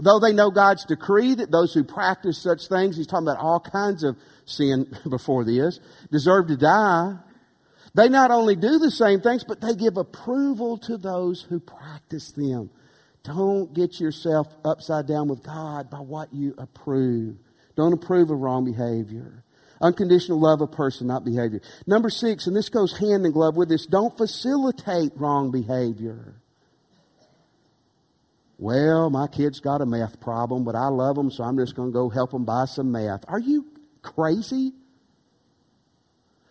Though 0.01 0.19
they 0.19 0.33
know 0.33 0.49
God's 0.49 0.83
decree 0.85 1.35
that 1.35 1.51
those 1.51 1.73
who 1.73 1.83
practice 1.83 2.41
such 2.41 2.67
things, 2.67 2.97
he's 2.97 3.05
talking 3.05 3.27
about 3.27 3.39
all 3.39 3.59
kinds 3.59 4.03
of 4.03 4.17
sin 4.45 4.91
before 5.09 5.45
this, 5.45 5.79
deserve 6.11 6.47
to 6.47 6.57
die. 6.57 7.17
They 7.93 8.09
not 8.09 8.31
only 8.31 8.55
do 8.55 8.79
the 8.79 8.89
same 8.89 9.21
things, 9.21 9.43
but 9.43 9.61
they 9.61 9.75
give 9.75 9.97
approval 9.97 10.77
to 10.79 10.97
those 10.97 11.43
who 11.43 11.59
practice 11.59 12.31
them. 12.31 12.71
Don't 13.23 13.73
get 13.73 13.99
yourself 13.99 14.47
upside 14.65 15.07
down 15.07 15.27
with 15.27 15.43
God 15.43 15.91
by 15.91 15.99
what 15.99 16.33
you 16.33 16.55
approve. 16.57 17.35
Don't 17.75 17.93
approve 17.93 18.31
of 18.31 18.39
wrong 18.39 18.65
behavior. 18.65 19.43
Unconditional 19.81 20.39
love 20.39 20.61
of 20.61 20.71
person, 20.71 21.07
not 21.07 21.25
behavior. 21.25 21.61
Number 21.85 22.09
six, 22.09 22.47
and 22.47 22.55
this 22.55 22.69
goes 22.69 22.97
hand 22.97 23.25
in 23.25 23.31
glove 23.31 23.55
with 23.55 23.69
this, 23.69 23.85
don't 23.85 24.15
facilitate 24.17 25.11
wrong 25.15 25.51
behavior. 25.51 26.41
Well, 28.62 29.10
my 29.10 29.26
kid's 29.26 29.60
got 29.60 29.82
a 29.82 29.88
meth 29.88 30.19
problem, 30.19 30.63
but 30.63 30.76
I 30.76 30.86
love 30.86 31.15
them, 31.15 31.32
so 31.32 31.43
I'm 31.43 31.58
just 31.58 31.76
going 31.76 31.89
to 31.89 31.93
go 31.93 32.10
help 32.10 32.30
them 32.30 32.45
buy 32.45 32.65
some 32.65 32.91
meth. 32.91 33.26
Are 33.28 33.39
you 33.39 33.65
crazy? 34.04 34.71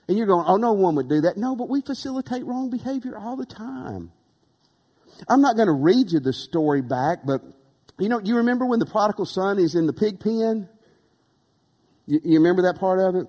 And 0.09 0.19
you're 0.19 0.27
going, 0.27 0.45
oh, 0.45 0.57
no 0.57 0.73
one 0.73 0.97
would 0.97 1.09
do 1.09 1.21
that. 1.21 1.37
No, 1.37 1.55
but 1.55 1.69
we 1.69 1.83
facilitate 1.83 2.45
wrong 2.45 2.69
behavior 2.69 3.17
all 3.17 3.37
the 3.37 3.47
time. 3.47 4.11
I'm 5.29 5.41
not 5.41 5.55
going 5.55 5.69
to 5.69 5.73
read 5.73 6.11
you 6.11 6.19
the 6.19 6.33
story 6.33 6.83
back, 6.83 7.21
but 7.25 7.43
you 7.97 8.09
know, 8.09 8.19
you 8.19 8.39
remember 8.39 8.67
when 8.67 8.81
the 8.81 8.87
prodigal 8.87 9.25
son 9.25 9.61
is 9.61 9.77
in 9.77 9.87
the 9.87 9.93
pig 9.93 10.19
pen? 10.19 10.69
You, 12.07 12.21
you 12.25 12.39
remember 12.41 12.63
that 12.63 12.81
part 12.81 12.99
of 12.99 13.15
it? 13.15 13.29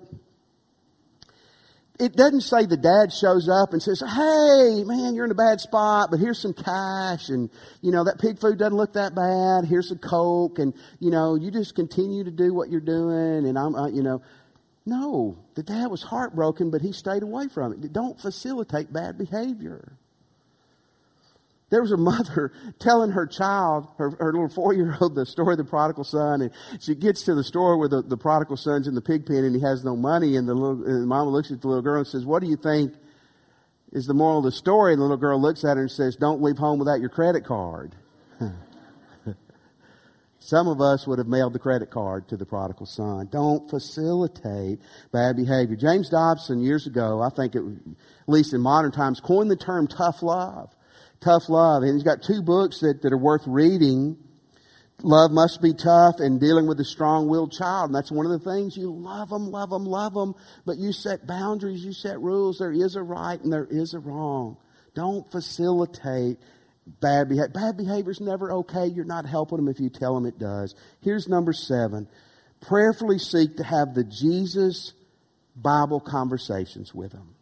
It 2.02 2.16
doesn't 2.16 2.40
say 2.40 2.66
the 2.66 2.76
dad 2.76 3.12
shows 3.12 3.48
up 3.48 3.72
and 3.72 3.80
says, 3.80 4.00
Hey, 4.00 4.82
man, 4.82 5.14
you're 5.14 5.24
in 5.24 5.30
a 5.30 5.36
bad 5.36 5.60
spot, 5.60 6.08
but 6.10 6.18
here's 6.18 6.42
some 6.42 6.52
cash. 6.52 7.28
And, 7.28 7.48
you 7.80 7.92
know, 7.92 8.02
that 8.02 8.18
pig 8.18 8.40
food 8.40 8.58
doesn't 8.58 8.76
look 8.76 8.94
that 8.94 9.14
bad. 9.14 9.68
Here's 9.70 9.88
some 9.88 9.98
Coke. 9.98 10.58
And, 10.58 10.74
you 10.98 11.12
know, 11.12 11.36
you 11.36 11.52
just 11.52 11.76
continue 11.76 12.24
to 12.24 12.32
do 12.32 12.52
what 12.52 12.70
you're 12.70 12.80
doing. 12.80 13.46
And 13.46 13.56
I'm, 13.56 13.76
uh, 13.76 13.86
you 13.86 14.02
know, 14.02 14.20
no, 14.84 15.38
the 15.54 15.62
dad 15.62 15.92
was 15.92 16.02
heartbroken, 16.02 16.72
but 16.72 16.80
he 16.80 16.90
stayed 16.90 17.22
away 17.22 17.46
from 17.46 17.72
it. 17.72 17.92
Don't 17.92 18.20
facilitate 18.20 18.92
bad 18.92 19.16
behavior. 19.16 19.96
There 21.72 21.80
was 21.80 21.90
a 21.90 21.96
mother 21.96 22.52
telling 22.78 23.12
her 23.12 23.26
child, 23.26 23.88
her, 23.96 24.10
her 24.20 24.30
little 24.30 24.50
four 24.50 24.74
year 24.74 24.94
old, 25.00 25.14
the 25.14 25.24
story 25.24 25.54
of 25.54 25.58
the 25.58 25.64
prodigal 25.64 26.04
son. 26.04 26.42
And 26.42 26.50
she 26.80 26.94
gets 26.94 27.22
to 27.22 27.34
the 27.34 27.42
store 27.42 27.78
where 27.78 27.88
the, 27.88 28.02
the 28.02 28.18
prodigal 28.18 28.58
son's 28.58 28.86
in 28.86 28.94
the 28.94 29.00
pig 29.00 29.24
pen 29.24 29.38
and 29.38 29.56
he 29.56 29.62
has 29.62 29.82
no 29.82 29.96
money. 29.96 30.36
And 30.36 30.46
the 30.46 30.52
little, 30.52 30.84
and 30.84 31.02
the 31.02 31.06
mama 31.06 31.30
looks 31.30 31.50
at 31.50 31.62
the 31.62 31.68
little 31.68 31.82
girl 31.82 32.00
and 32.00 32.06
says, 32.06 32.26
What 32.26 32.42
do 32.42 32.48
you 32.48 32.56
think 32.56 32.92
is 33.90 34.06
the 34.06 34.12
moral 34.12 34.40
of 34.40 34.44
the 34.44 34.52
story? 34.52 34.92
And 34.92 35.00
the 35.00 35.04
little 35.04 35.16
girl 35.16 35.40
looks 35.40 35.64
at 35.64 35.78
her 35.78 35.84
and 35.84 35.90
says, 35.90 36.14
Don't 36.14 36.42
leave 36.42 36.58
home 36.58 36.78
without 36.78 37.00
your 37.00 37.08
credit 37.08 37.46
card. 37.46 37.96
Some 40.40 40.68
of 40.68 40.82
us 40.82 41.06
would 41.06 41.20
have 41.20 41.28
mailed 41.28 41.54
the 41.54 41.58
credit 41.58 41.90
card 41.90 42.28
to 42.28 42.36
the 42.36 42.44
prodigal 42.44 42.84
son. 42.84 43.30
Don't 43.32 43.70
facilitate 43.70 44.80
bad 45.10 45.36
behavior. 45.36 45.76
James 45.76 46.10
Dobson, 46.10 46.60
years 46.60 46.86
ago, 46.86 47.22
I 47.22 47.30
think 47.30 47.54
it, 47.54 47.62
at 47.62 48.28
least 48.28 48.52
in 48.52 48.60
modern 48.60 48.92
times, 48.92 49.20
coined 49.20 49.50
the 49.50 49.56
term 49.56 49.86
tough 49.86 50.22
love 50.22 50.68
tough 51.22 51.48
love. 51.48 51.82
And 51.82 51.94
he's 51.94 52.02
got 52.02 52.22
two 52.22 52.42
books 52.42 52.80
that, 52.80 53.02
that 53.02 53.12
are 53.12 53.18
worth 53.18 53.46
reading. 53.46 54.16
Love 55.02 55.30
must 55.32 55.60
be 55.60 55.74
tough 55.74 56.16
and 56.18 56.40
dealing 56.40 56.66
with 56.66 56.78
a 56.80 56.84
strong-willed 56.84 57.52
child. 57.52 57.90
And 57.90 57.94
that's 57.94 58.12
one 58.12 58.26
of 58.26 58.32
the 58.32 58.50
things 58.50 58.76
you 58.76 58.92
love 58.92 59.30
them, 59.30 59.50
love 59.50 59.70
them, 59.70 59.84
love 59.84 60.14
them. 60.14 60.34
But 60.64 60.78
you 60.78 60.92
set 60.92 61.26
boundaries, 61.26 61.84
you 61.84 61.92
set 61.92 62.20
rules. 62.20 62.58
There 62.58 62.72
is 62.72 62.94
a 62.94 63.02
right 63.02 63.40
and 63.40 63.52
there 63.52 63.66
is 63.68 63.94
a 63.94 63.98
wrong. 63.98 64.56
Don't 64.94 65.30
facilitate 65.32 66.38
bad 67.00 67.28
behavior. 67.28 67.48
Bad 67.48 67.76
behavior 67.76 68.12
is 68.12 68.20
never 68.20 68.52
okay. 68.52 68.86
You're 68.86 69.04
not 69.04 69.26
helping 69.26 69.56
them 69.56 69.68
if 69.68 69.80
you 69.80 69.88
tell 69.88 70.14
them 70.14 70.26
it 70.26 70.38
does. 70.38 70.74
Here's 71.00 71.28
number 71.28 71.52
seven. 71.52 72.08
Prayerfully 72.60 73.18
seek 73.18 73.56
to 73.56 73.64
have 73.64 73.94
the 73.94 74.04
Jesus 74.04 74.92
Bible 75.56 76.00
conversations 76.00 76.94
with 76.94 77.12
them. 77.12 77.34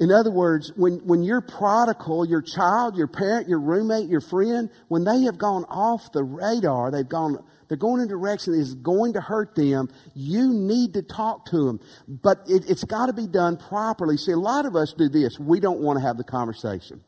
In 0.00 0.10
other 0.10 0.30
words, 0.30 0.72
when, 0.76 0.94
when 1.06 1.22
your 1.22 1.42
prodigal, 1.42 2.26
your 2.26 2.40
child, 2.40 2.96
your 2.96 3.06
parent, 3.06 3.48
your 3.50 3.60
roommate, 3.60 4.08
your 4.08 4.22
friend, 4.22 4.70
when 4.88 5.04
they 5.04 5.22
have 5.24 5.36
gone 5.36 5.66
off 5.68 6.10
the 6.12 6.24
radar, 6.24 6.90
they've 6.90 7.06
gone, 7.06 7.44
they're 7.68 7.76
going 7.76 8.00
in 8.00 8.06
a 8.06 8.08
direction 8.08 8.54
that 8.54 8.60
is 8.60 8.74
going 8.74 9.12
to 9.12 9.20
hurt 9.20 9.54
them, 9.54 9.90
you 10.14 10.54
need 10.54 10.94
to 10.94 11.02
talk 11.02 11.44
to 11.50 11.66
them. 11.66 11.80
But 12.08 12.38
it, 12.48 12.64
it's 12.70 12.82
got 12.84 13.06
to 13.06 13.12
be 13.12 13.26
done 13.26 13.58
properly. 13.58 14.16
See, 14.16 14.32
a 14.32 14.38
lot 14.38 14.64
of 14.64 14.74
us 14.74 14.94
do 14.96 15.10
this. 15.10 15.38
We 15.38 15.60
don't 15.60 15.80
want 15.80 15.98
to 15.98 16.06
have 16.06 16.16
the 16.16 16.24
conversation. 16.24 17.04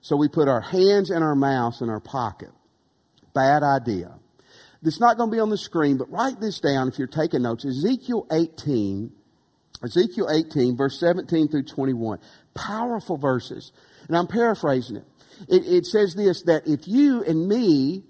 So 0.00 0.16
we 0.16 0.28
put 0.28 0.48
our 0.48 0.60
hands 0.60 1.10
and 1.10 1.22
our 1.22 1.36
mouths 1.36 1.80
in 1.80 1.88
our 1.88 2.00
pocket. 2.00 2.50
Bad 3.34 3.62
idea. 3.62 4.18
It's 4.82 4.98
not 4.98 5.16
going 5.16 5.30
to 5.30 5.36
be 5.36 5.40
on 5.40 5.48
the 5.48 5.56
screen, 5.56 5.96
but 5.96 6.10
write 6.10 6.40
this 6.40 6.58
down 6.58 6.88
if 6.88 6.98
you're 6.98 7.06
taking 7.06 7.42
notes. 7.42 7.64
Ezekiel 7.64 8.26
18, 8.32 9.12
Ezekiel 9.84 10.28
18, 10.30 10.76
verse 10.76 10.98
17 11.00 11.48
through 11.48 11.64
21. 11.64 12.18
Powerful 12.54 13.16
verses. 13.16 13.72
And 14.08 14.16
I'm 14.16 14.26
paraphrasing 14.26 14.96
it. 14.96 15.04
It, 15.48 15.62
it 15.66 15.86
says 15.86 16.14
this, 16.14 16.42
that 16.42 16.66
if 16.66 16.86
you 16.86 17.24
and 17.24 17.48
me, 17.48 18.04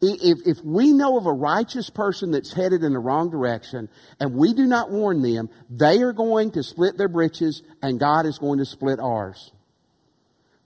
if, 0.00 0.38
if 0.46 0.64
we 0.64 0.92
know 0.92 1.16
of 1.16 1.26
a 1.26 1.32
righteous 1.32 1.90
person 1.90 2.30
that's 2.30 2.52
headed 2.52 2.84
in 2.84 2.92
the 2.92 2.98
wrong 2.98 3.30
direction 3.30 3.88
and 4.20 4.34
we 4.34 4.52
do 4.52 4.66
not 4.66 4.90
warn 4.90 5.22
them, 5.22 5.48
they 5.70 6.02
are 6.02 6.12
going 6.12 6.52
to 6.52 6.62
split 6.62 6.96
their 6.96 7.08
britches 7.08 7.62
and 7.82 7.98
God 7.98 8.26
is 8.26 8.38
going 8.38 8.58
to 8.58 8.66
split 8.66 9.00
ours. 9.00 9.52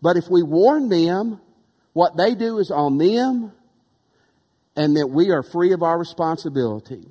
But 0.03 0.17
if 0.17 0.29
we 0.29 0.43
warn 0.43 0.89
them, 0.89 1.41
what 1.93 2.17
they 2.17 2.35
do 2.35 2.59
is 2.59 2.71
on 2.71 2.99
them 2.99 3.53
and 4.77 4.97
that 4.97 5.09
we 5.09 5.31
are 5.31 5.43
free 5.43 5.73
of 5.73 5.83
our 5.83 5.99
responsibility. 5.99 7.07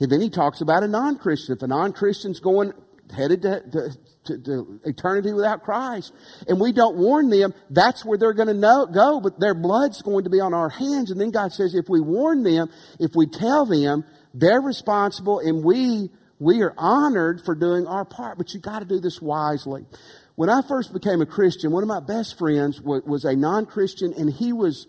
And 0.00 0.10
then 0.10 0.20
he 0.20 0.30
talks 0.30 0.60
about 0.60 0.82
a 0.82 0.88
non-Christian. 0.88 1.56
If 1.56 1.62
a 1.62 1.66
non-Christian's 1.66 2.40
going, 2.40 2.72
headed 3.14 3.42
to, 3.42 3.60
to, 3.60 3.90
to, 4.24 4.38
to, 4.38 4.80
eternity 4.84 5.32
without 5.32 5.62
Christ, 5.62 6.12
and 6.48 6.60
we 6.60 6.72
don't 6.72 6.96
warn 6.96 7.30
them, 7.30 7.54
that's 7.70 8.04
where 8.04 8.18
they're 8.18 8.32
going 8.32 8.48
to 8.48 8.88
go, 8.92 9.20
but 9.20 9.38
their 9.38 9.54
blood's 9.54 10.02
going 10.02 10.24
to 10.24 10.30
be 10.30 10.40
on 10.40 10.54
our 10.54 10.68
hands. 10.68 11.10
And 11.10 11.20
then 11.20 11.30
God 11.30 11.52
says, 11.52 11.74
if 11.74 11.88
we 11.88 12.00
warn 12.00 12.42
them, 12.42 12.70
if 12.98 13.12
we 13.14 13.26
tell 13.26 13.66
them, 13.66 14.04
they're 14.32 14.60
responsible 14.60 15.38
and 15.38 15.62
we, 15.62 16.10
we 16.38 16.62
are 16.62 16.74
honored 16.76 17.42
for 17.44 17.54
doing 17.54 17.86
our 17.86 18.04
part. 18.04 18.36
But 18.36 18.52
you 18.52 18.60
got 18.60 18.80
to 18.80 18.84
do 18.84 18.98
this 19.00 19.22
wisely. 19.22 19.86
When 20.34 20.50
I 20.50 20.62
first 20.62 20.92
became 20.92 21.20
a 21.20 21.26
Christian, 21.26 21.70
one 21.70 21.84
of 21.84 21.88
my 21.88 22.00
best 22.00 22.36
friends 22.36 22.80
was, 22.80 23.02
was 23.04 23.24
a 23.24 23.36
non-Christian 23.36 24.12
and 24.14 24.32
he 24.32 24.52
was, 24.52 24.88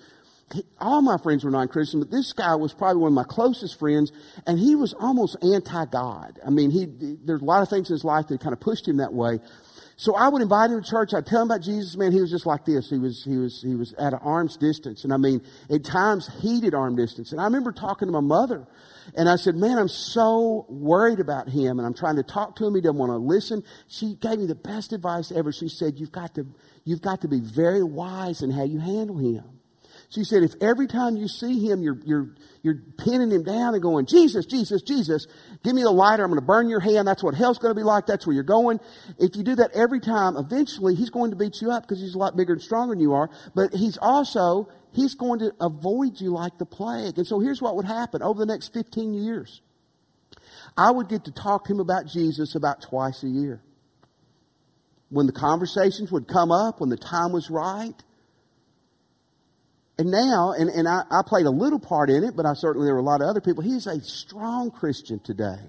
all 0.79 1.01
my 1.01 1.17
friends 1.17 1.43
were 1.43 1.51
non-Christian, 1.51 1.99
but 1.99 2.11
this 2.11 2.33
guy 2.33 2.55
was 2.55 2.73
probably 2.73 3.01
one 3.01 3.11
of 3.11 3.15
my 3.15 3.23
closest 3.23 3.79
friends, 3.79 4.11
and 4.45 4.59
he 4.59 4.75
was 4.75 4.93
almost 4.93 5.37
anti-God. 5.41 6.39
I 6.45 6.49
mean, 6.49 6.71
he, 6.71 6.85
there's 6.87 7.41
a 7.41 7.45
lot 7.45 7.63
of 7.63 7.69
things 7.69 7.89
in 7.89 7.95
his 7.95 8.03
life 8.03 8.27
that 8.27 8.39
kind 8.41 8.53
of 8.53 8.59
pushed 8.59 8.87
him 8.87 8.97
that 8.97 9.13
way. 9.13 9.39
So 9.97 10.13
I 10.13 10.27
would 10.27 10.41
invite 10.41 10.71
him 10.71 10.83
to 10.83 10.89
church. 10.89 11.13
I'd 11.13 11.25
tell 11.25 11.41
him 11.41 11.49
about 11.49 11.61
Jesus. 11.61 11.95
Man, 11.95 12.11
he 12.11 12.19
was 12.19 12.29
just 12.29 12.45
like 12.45 12.65
this. 12.65 12.89
He 12.89 12.97
was, 12.97 13.23
he 13.23 13.37
was, 13.37 13.61
he 13.61 13.75
was 13.75 13.93
at 13.93 14.11
an 14.11 14.19
arm's 14.21 14.57
distance. 14.57 15.05
And 15.05 15.13
I 15.13 15.17
mean, 15.17 15.41
at 15.69 15.85
times 15.85 16.29
heated 16.41 16.73
arm 16.73 16.97
distance. 16.97 17.31
And 17.31 17.39
I 17.39 17.45
remember 17.45 17.71
talking 17.71 18.09
to 18.09 18.11
my 18.11 18.19
mother 18.19 18.67
and 19.15 19.29
I 19.29 19.37
said, 19.37 19.55
man, 19.55 19.77
I'm 19.77 19.87
so 19.87 20.65
worried 20.67 21.21
about 21.21 21.47
him 21.47 21.79
and 21.79 21.85
I'm 21.85 21.93
trying 21.93 22.17
to 22.17 22.23
talk 22.23 22.57
to 22.57 22.67
him. 22.67 22.75
He 22.75 22.81
doesn't 22.81 22.97
want 22.97 23.11
to 23.11 23.17
listen. 23.17 23.63
She 23.87 24.15
gave 24.15 24.37
me 24.37 24.47
the 24.47 24.53
best 24.55 24.91
advice 24.91 25.31
ever. 25.31 25.53
She 25.53 25.69
said, 25.69 25.97
you've 25.97 26.11
got 26.11 26.35
to, 26.35 26.45
you've 26.83 27.01
got 27.01 27.21
to 27.21 27.29
be 27.29 27.39
very 27.39 27.83
wise 27.83 28.41
in 28.41 28.51
how 28.51 28.63
you 28.63 28.79
handle 28.79 29.17
him. 29.17 29.45
She 30.09 30.23
said, 30.23 30.43
if 30.43 30.53
every 30.61 30.87
time 30.87 31.17
you 31.17 31.27
see 31.27 31.65
him, 31.65 31.81
you're, 31.81 31.99
you're, 32.05 32.35
you're 32.61 32.81
pinning 32.97 33.31
him 33.31 33.43
down 33.43 33.73
and 33.73 33.81
going, 33.81 34.05
Jesus, 34.05 34.45
Jesus, 34.45 34.81
Jesus, 34.81 35.27
give 35.63 35.73
me 35.73 35.83
the 35.83 35.91
lighter. 35.91 36.23
I'm 36.23 36.29
going 36.29 36.39
to 36.39 36.45
burn 36.45 36.69
your 36.69 36.79
hand. 36.79 37.07
That's 37.07 37.23
what 37.23 37.35
hell's 37.35 37.57
going 37.57 37.73
to 37.73 37.79
be 37.79 37.83
like. 37.83 38.05
That's 38.05 38.25
where 38.25 38.33
you're 38.33 38.43
going. 38.43 38.79
If 39.19 39.35
you 39.35 39.43
do 39.43 39.55
that 39.55 39.71
every 39.71 39.99
time, 39.99 40.37
eventually 40.37 40.95
he's 40.95 41.09
going 41.09 41.31
to 41.31 41.37
beat 41.37 41.61
you 41.61 41.71
up 41.71 41.83
because 41.83 41.99
he's 41.99 42.15
a 42.15 42.17
lot 42.17 42.37
bigger 42.37 42.53
and 42.53 42.61
stronger 42.61 42.93
than 42.93 43.01
you 43.01 43.13
are. 43.13 43.29
But 43.55 43.73
he's 43.73 43.97
also, 44.01 44.69
he's 44.93 45.15
going 45.15 45.39
to 45.39 45.51
avoid 45.59 46.21
you 46.21 46.31
like 46.31 46.57
the 46.57 46.65
plague. 46.65 47.17
And 47.17 47.27
so 47.27 47.39
here's 47.39 47.61
what 47.61 47.75
would 47.75 47.85
happen 47.85 48.21
over 48.21 48.39
the 48.39 48.45
next 48.45 48.73
15 48.73 49.13
years. 49.13 49.61
I 50.77 50.91
would 50.91 51.09
get 51.09 51.25
to 51.25 51.31
talk 51.31 51.65
to 51.65 51.73
him 51.73 51.79
about 51.79 52.07
Jesus 52.07 52.55
about 52.55 52.81
twice 52.81 53.23
a 53.23 53.27
year. 53.27 53.61
When 55.09 55.25
the 55.25 55.33
conversations 55.33 56.11
would 56.11 56.27
come 56.27 56.51
up, 56.51 56.81
when 56.81 56.89
the 56.89 56.97
time 56.97 57.31
was 57.31 57.49
right, 57.49 57.95
And 59.97 60.11
now, 60.11 60.51
and, 60.51 60.69
and 60.69 60.87
I, 60.87 61.03
I 61.09 61.21
played 61.25 61.45
a 61.45 61.51
little 61.51 61.79
part 61.79 62.09
in 62.09 62.23
it, 62.23 62.35
but 62.35 62.45
I 62.45 62.53
certainly 62.53 62.85
there 62.85 62.95
were 62.95 62.99
a 62.99 63.03
lot 63.03 63.21
of 63.21 63.27
other 63.27 63.41
people. 63.41 63.63
He's 63.63 63.87
a 63.87 64.01
strong 64.01 64.71
Christian 64.71 65.19
today. 65.19 65.59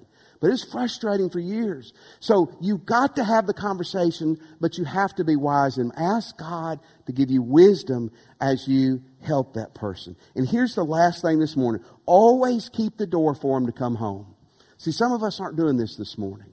But 0.40 0.50
it's 0.50 0.70
frustrating 0.70 1.30
for 1.30 1.40
years. 1.40 1.92
So 2.20 2.52
you've 2.60 2.84
got 2.84 3.16
to 3.16 3.24
have 3.24 3.46
the 3.46 3.54
conversation, 3.54 4.38
but 4.60 4.76
you 4.76 4.84
have 4.84 5.14
to 5.14 5.24
be 5.24 5.36
wise 5.36 5.78
and 5.78 5.92
ask 5.96 6.36
God 6.36 6.80
to 7.06 7.12
give 7.12 7.30
you 7.30 7.40
wisdom 7.40 8.10
as 8.40 8.68
you 8.68 9.02
help 9.22 9.54
that 9.54 9.74
person. 9.74 10.14
And 10.34 10.46
here's 10.46 10.74
the 10.74 10.84
last 10.84 11.22
thing 11.22 11.38
this 11.38 11.56
morning. 11.56 11.82
Always 12.04 12.68
keep 12.68 12.98
the 12.98 13.06
door 13.06 13.34
for 13.34 13.58
them 13.58 13.66
to 13.66 13.72
come 13.72 13.94
home. 13.94 14.34
See, 14.76 14.92
some 14.92 15.12
of 15.12 15.22
us 15.22 15.40
aren't 15.40 15.56
doing 15.56 15.78
this 15.78 15.96
this 15.96 16.18
morning. 16.18 16.48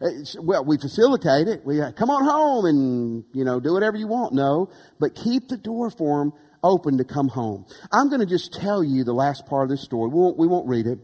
It's, 0.00 0.36
well, 0.38 0.64
we 0.64 0.78
facilitate 0.78 1.48
it. 1.48 1.64
We 1.64 1.80
uh, 1.80 1.92
come 1.92 2.10
on 2.10 2.24
home 2.24 2.64
and, 2.64 3.24
you 3.32 3.44
know, 3.44 3.60
do 3.60 3.72
whatever 3.72 3.96
you 3.96 4.06
want. 4.06 4.34
No, 4.34 4.70
but 4.98 5.14
keep 5.14 5.48
the 5.48 5.56
door 5.56 5.90
for 5.90 6.20
them 6.20 6.32
open 6.62 6.98
to 6.98 7.04
come 7.04 7.28
home. 7.28 7.66
I'm 7.92 8.08
going 8.08 8.20
to 8.20 8.26
just 8.26 8.52
tell 8.52 8.82
you 8.84 9.04
the 9.04 9.12
last 9.12 9.46
part 9.46 9.64
of 9.64 9.70
this 9.70 9.82
story. 9.82 10.10
We 10.10 10.20
won't, 10.20 10.38
we 10.38 10.46
won't 10.46 10.68
read 10.68 10.86
it. 10.86 10.98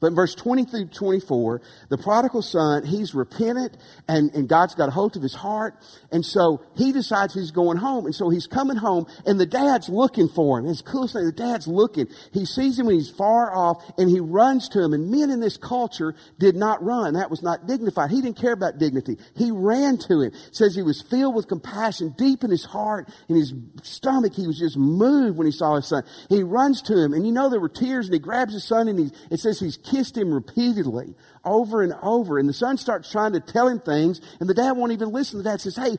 But 0.00 0.08
in 0.08 0.14
verse 0.14 0.34
20 0.34 0.64
through 0.64 0.86
24, 0.86 1.60
the 1.88 1.98
prodigal 1.98 2.42
son, 2.42 2.84
he's 2.84 3.14
repentant 3.14 3.76
and, 4.08 4.32
and 4.34 4.48
God's 4.48 4.74
got 4.74 4.88
a 4.88 4.92
hold 4.92 5.16
of 5.16 5.22
his 5.22 5.34
heart. 5.34 5.74
And 6.10 6.24
so 6.24 6.62
he 6.76 6.92
decides 6.92 7.34
he's 7.34 7.50
going 7.50 7.78
home. 7.78 8.06
And 8.06 8.14
so 8.14 8.30
he's 8.30 8.46
coming 8.46 8.76
home 8.76 9.06
and 9.26 9.38
the 9.38 9.46
dad's 9.46 9.88
looking 9.88 10.28
for 10.28 10.58
him. 10.58 10.66
It's 10.66 10.82
cool 10.82 11.08
thing. 11.08 11.24
The 11.24 11.32
dad's 11.32 11.66
looking. 11.66 12.06
He 12.32 12.44
sees 12.44 12.78
him 12.78 12.86
when 12.86 12.94
he's 12.94 13.10
far 13.10 13.54
off 13.54 13.82
and 13.98 14.08
he 14.08 14.20
runs 14.20 14.68
to 14.70 14.82
him. 14.82 14.92
And 14.92 15.10
men 15.10 15.30
in 15.30 15.40
this 15.40 15.56
culture 15.56 16.14
did 16.38 16.56
not 16.56 16.82
run. 16.82 17.14
That 17.14 17.30
was 17.30 17.42
not 17.42 17.66
dignified. 17.66 18.10
He 18.10 18.20
didn't 18.20 18.40
care 18.40 18.52
about 18.52 18.78
dignity. 18.78 19.18
He 19.36 19.50
ran 19.50 19.98
to 20.08 20.20
him. 20.20 20.32
It 20.32 20.54
says 20.56 20.74
he 20.74 20.82
was 20.82 21.02
filled 21.02 21.34
with 21.34 21.48
compassion 21.48 22.14
deep 22.16 22.44
in 22.44 22.50
his 22.50 22.64
heart, 22.64 23.08
in 23.28 23.36
his 23.36 23.52
stomach. 23.82 24.34
He 24.34 24.46
was 24.46 24.58
just 24.58 24.76
moved 24.76 25.36
when 25.36 25.46
he 25.46 25.52
saw 25.52 25.76
his 25.76 25.88
son. 25.88 26.04
He 26.28 26.42
runs 26.42 26.82
to 26.82 26.96
him 26.96 27.12
and 27.12 27.26
you 27.26 27.32
know 27.32 27.48
there 27.48 27.60
were 27.60 27.68
tears 27.68 28.06
and 28.06 28.14
he 28.14 28.20
grabs 28.20 28.52
his 28.52 28.64
son 28.64 28.88
and 28.88 28.98
he, 28.98 29.10
it 29.30 29.40
says 29.40 29.60
kissed 29.76 30.16
him 30.16 30.32
repeatedly 30.32 31.14
over 31.44 31.82
and 31.82 31.94
over. 32.02 32.38
And 32.38 32.48
the 32.48 32.54
son 32.54 32.76
starts 32.76 33.10
trying 33.10 33.32
to 33.32 33.40
tell 33.40 33.68
him 33.68 33.80
things, 33.80 34.20
and 34.40 34.48
the 34.48 34.54
dad 34.54 34.72
won't 34.72 34.92
even 34.92 35.10
listen. 35.10 35.38
The 35.38 35.44
dad 35.44 35.60
says, 35.60 35.76
Hey, 35.76 35.96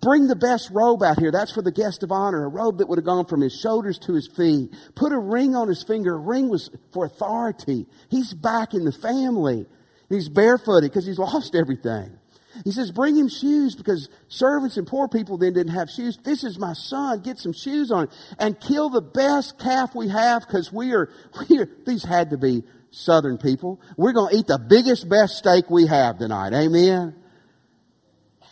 bring 0.00 0.26
the 0.26 0.36
best 0.36 0.70
robe 0.70 1.02
out 1.02 1.18
here. 1.18 1.30
That's 1.30 1.52
for 1.52 1.62
the 1.62 1.72
guest 1.72 2.02
of 2.02 2.12
honor. 2.12 2.44
A 2.44 2.48
robe 2.48 2.78
that 2.78 2.88
would 2.88 2.98
have 2.98 3.04
gone 3.04 3.26
from 3.26 3.40
his 3.40 3.58
shoulders 3.58 3.98
to 4.00 4.14
his 4.14 4.28
feet. 4.28 4.70
Put 4.94 5.12
a 5.12 5.18
ring 5.18 5.54
on 5.54 5.68
his 5.68 5.82
finger. 5.82 6.14
A 6.14 6.18
ring 6.18 6.48
was 6.48 6.70
for 6.92 7.04
authority. 7.04 7.86
He's 8.08 8.32
back 8.34 8.74
in 8.74 8.84
the 8.84 8.92
family. 8.92 9.66
He's 10.08 10.28
barefooted 10.28 10.90
because 10.90 11.06
he's 11.06 11.18
lost 11.18 11.54
everything. 11.54 12.19
He 12.64 12.72
says, 12.72 12.90
bring 12.90 13.16
him 13.16 13.28
shoes 13.28 13.74
because 13.76 14.08
servants 14.28 14.76
and 14.76 14.86
poor 14.86 15.08
people 15.08 15.38
then 15.38 15.52
didn't 15.52 15.72
have 15.72 15.88
shoes. 15.88 16.18
This 16.22 16.44
is 16.44 16.58
my 16.58 16.72
son. 16.72 17.20
Get 17.20 17.38
some 17.38 17.52
shoes 17.52 17.90
on 17.90 18.08
and 18.38 18.58
kill 18.60 18.90
the 18.90 19.00
best 19.00 19.58
calf 19.58 19.94
we 19.94 20.08
have 20.08 20.46
because 20.46 20.72
we 20.72 20.92
are, 20.92 21.10
we 21.48 21.58
are, 21.58 21.68
these 21.86 22.04
had 22.04 22.30
to 22.30 22.38
be 22.38 22.64
southern 22.90 23.38
people. 23.38 23.80
We're 23.96 24.12
going 24.12 24.32
to 24.32 24.38
eat 24.38 24.46
the 24.46 24.58
biggest, 24.58 25.08
best 25.08 25.36
steak 25.36 25.70
we 25.70 25.86
have 25.86 26.18
tonight. 26.18 26.52
Amen. 26.52 27.14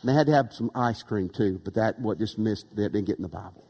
And 0.00 0.08
they 0.08 0.14
had 0.14 0.26
to 0.26 0.32
have 0.32 0.52
some 0.52 0.70
ice 0.74 1.02
cream 1.02 1.28
too, 1.28 1.60
but 1.64 1.74
that 1.74 1.98
what 1.98 2.18
just 2.18 2.38
missed, 2.38 2.66
that 2.76 2.92
didn't 2.92 3.06
get 3.06 3.16
in 3.16 3.22
the 3.22 3.28
Bible. 3.28 3.64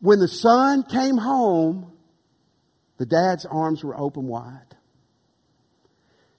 When 0.00 0.18
the 0.18 0.28
son 0.28 0.82
came 0.82 1.18
home, 1.18 1.92
the 2.96 3.06
dad's 3.06 3.46
arms 3.46 3.84
were 3.84 3.98
open 3.98 4.26
wide. 4.26 4.76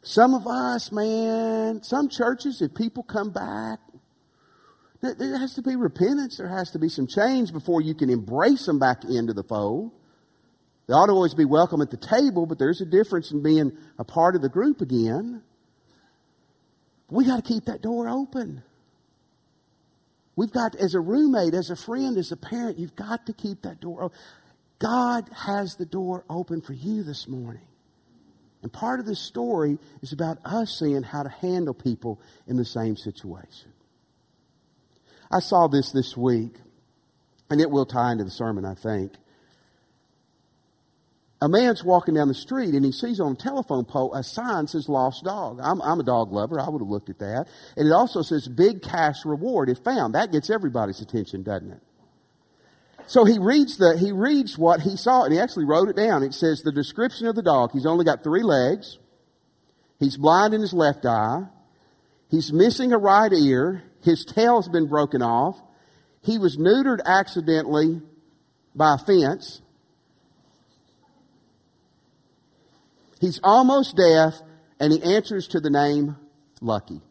Some 0.03 0.33
of 0.33 0.47
us, 0.47 0.91
man, 0.91 1.83
some 1.83 2.09
churches, 2.09 2.61
if 2.61 2.73
people 2.73 3.03
come 3.03 3.31
back, 3.31 3.79
there 5.01 5.37
has 5.37 5.55
to 5.55 5.61
be 5.61 5.75
repentance. 5.75 6.37
There 6.37 6.47
has 6.47 6.71
to 6.71 6.79
be 6.79 6.89
some 6.89 7.07
change 7.07 7.51
before 7.51 7.81
you 7.81 7.95
can 7.95 8.09
embrace 8.09 8.65
them 8.65 8.79
back 8.79 9.03
into 9.03 9.33
the 9.33 9.43
fold. 9.43 9.91
They 10.87 10.93
ought 10.93 11.07
to 11.07 11.13
always 11.13 11.33
be 11.33 11.45
welcome 11.45 11.81
at 11.81 11.89
the 11.89 11.97
table, 11.97 12.45
but 12.45 12.59
there's 12.59 12.81
a 12.81 12.85
difference 12.85 13.31
in 13.31 13.41
being 13.41 13.71
a 13.97 14.03
part 14.03 14.35
of 14.35 14.41
the 14.41 14.49
group 14.49 14.81
again. 14.81 15.41
We 17.09 17.25
got 17.25 17.43
to 17.43 17.53
keep 17.53 17.65
that 17.65 17.81
door 17.81 18.09
open. 18.09 18.63
We've 20.35 20.51
got, 20.51 20.75
as 20.75 20.95
a 20.95 20.99
roommate, 20.99 21.53
as 21.53 21.69
a 21.69 21.75
friend, 21.75 22.17
as 22.17 22.31
a 22.31 22.37
parent, 22.37 22.77
you've 22.77 22.95
got 22.95 23.25
to 23.27 23.33
keep 23.33 23.63
that 23.63 23.79
door 23.79 24.03
open. 24.03 24.17
God 24.79 25.29
has 25.45 25.75
the 25.75 25.85
door 25.85 26.25
open 26.29 26.61
for 26.61 26.73
you 26.73 27.03
this 27.03 27.27
morning. 27.27 27.67
And 28.61 28.71
part 28.71 28.99
of 28.99 29.05
this 29.05 29.19
story 29.19 29.77
is 30.01 30.13
about 30.13 30.37
us 30.45 30.77
seeing 30.77 31.03
how 31.03 31.23
to 31.23 31.29
handle 31.29 31.73
people 31.73 32.19
in 32.47 32.57
the 32.57 32.65
same 32.65 32.95
situation. 32.95 33.71
I 35.31 35.39
saw 35.39 35.67
this 35.67 35.91
this 35.91 36.15
week, 36.15 36.53
and 37.49 37.59
it 37.59 37.71
will 37.71 37.85
tie 37.85 38.11
into 38.11 38.23
the 38.23 38.31
sermon, 38.31 38.65
I 38.65 38.75
think. 38.75 39.13
A 41.43 41.49
man's 41.49 41.83
walking 41.83 42.13
down 42.13 42.27
the 42.27 42.35
street 42.35 42.75
and 42.75 42.85
he 42.85 42.91
sees 42.91 43.19
on 43.19 43.31
a 43.31 43.35
telephone 43.35 43.83
pole 43.83 44.13
a 44.13 44.23
sign 44.23 44.67
says 44.67 44.87
lost 44.87 45.23
dog. 45.23 45.59
I'm, 45.59 45.81
I'm 45.81 45.99
a 45.99 46.03
dog 46.03 46.31
lover. 46.31 46.59
I 46.59 46.69
would 46.69 46.81
have 46.81 46.89
looked 46.89 47.09
at 47.09 47.17
that. 47.17 47.47
And 47.75 47.87
it 47.87 47.91
also 47.91 48.21
says 48.21 48.47
big 48.47 48.83
cash 48.83 49.25
reward 49.25 49.67
if 49.67 49.79
found. 49.79 50.13
That 50.13 50.31
gets 50.31 50.51
everybody's 50.51 51.01
attention, 51.01 51.41
doesn't 51.41 51.71
it? 51.71 51.81
So 53.07 53.25
he 53.25 53.39
reads 53.39 53.77
the, 53.77 53.97
he 53.97 54.11
reads 54.11 54.57
what 54.57 54.81
he 54.81 54.95
saw 54.95 55.23
and 55.23 55.33
he 55.33 55.39
actually 55.39 55.65
wrote 55.65 55.89
it 55.89 55.95
down. 55.95 56.23
It 56.23 56.33
says 56.33 56.61
the 56.61 56.71
description 56.71 57.27
of 57.27 57.35
the 57.35 57.41
dog. 57.41 57.71
He's 57.71 57.85
only 57.85 58.05
got 58.05 58.23
three 58.23 58.43
legs. 58.43 58.97
He's 59.99 60.17
blind 60.17 60.53
in 60.53 60.61
his 60.61 60.73
left 60.73 61.05
eye. 61.05 61.43
He's 62.29 62.53
missing 62.53 62.93
a 62.93 62.97
right 62.97 63.31
ear. 63.31 63.83
His 64.03 64.25
tail's 64.25 64.69
been 64.69 64.87
broken 64.87 65.21
off. 65.21 65.61
He 66.21 66.37
was 66.37 66.57
neutered 66.57 66.99
accidentally 67.05 68.01
by 68.73 68.95
a 68.95 68.97
fence. 68.97 69.61
He's 73.19 73.39
almost 73.43 73.95
deaf 73.95 74.35
and 74.79 74.91
he 74.91 75.03
answers 75.03 75.47
to 75.49 75.59
the 75.59 75.69
name 75.69 76.15
Lucky. 76.61 77.01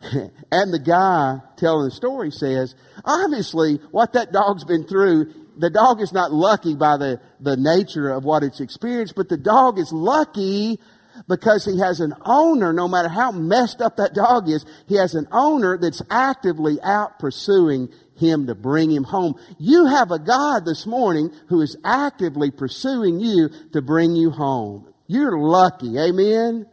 and 0.50 0.72
the 0.72 0.78
guy 0.78 1.40
telling 1.56 1.84
the 1.84 1.94
story 1.94 2.30
says, 2.30 2.74
obviously, 3.04 3.76
what 3.90 4.14
that 4.14 4.32
dog's 4.32 4.64
been 4.64 4.84
through, 4.84 5.32
the 5.58 5.70
dog 5.70 6.00
is 6.00 6.12
not 6.12 6.32
lucky 6.32 6.74
by 6.74 6.96
the, 6.96 7.20
the 7.40 7.56
nature 7.56 8.10
of 8.10 8.24
what 8.24 8.42
it's 8.42 8.60
experienced, 8.60 9.14
but 9.14 9.28
the 9.28 9.36
dog 9.36 9.78
is 9.78 9.92
lucky 9.92 10.80
because 11.28 11.66
he 11.66 11.78
has 11.80 12.00
an 12.00 12.14
owner, 12.24 12.72
no 12.72 12.88
matter 12.88 13.08
how 13.08 13.30
messed 13.30 13.82
up 13.82 13.96
that 13.96 14.14
dog 14.14 14.48
is, 14.48 14.64
he 14.86 14.94
has 14.94 15.14
an 15.14 15.28
owner 15.30 15.76
that's 15.76 16.02
actively 16.08 16.80
out 16.80 17.18
pursuing 17.18 17.90
him 18.16 18.46
to 18.46 18.54
bring 18.54 18.90
him 18.90 19.04
home. 19.04 19.34
You 19.58 19.86
have 19.86 20.12
a 20.12 20.18
God 20.18 20.64
this 20.64 20.86
morning 20.86 21.30
who 21.48 21.60
is 21.60 21.76
actively 21.84 22.50
pursuing 22.50 23.20
you 23.20 23.50
to 23.72 23.82
bring 23.82 24.16
you 24.16 24.30
home. 24.30 24.92
You're 25.06 25.38
lucky. 25.38 25.98
Amen? 25.98 26.66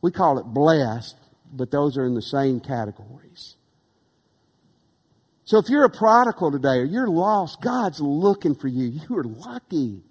We 0.00 0.12
call 0.12 0.38
it 0.38 0.44
blessed 0.44 1.16
but 1.52 1.70
those 1.70 1.96
are 1.96 2.04
in 2.04 2.14
the 2.14 2.22
same 2.22 2.60
categories. 2.60 3.56
So 5.44 5.58
if 5.58 5.68
you're 5.68 5.84
a 5.84 5.90
prodigal 5.90 6.50
today 6.50 6.78
or 6.80 6.84
you're 6.84 7.08
lost, 7.08 7.60
God's 7.60 8.00
looking 8.00 8.56
for 8.56 8.68
you. 8.68 8.86
You 8.86 9.16
are 9.16 9.24
lucky. 9.24 10.02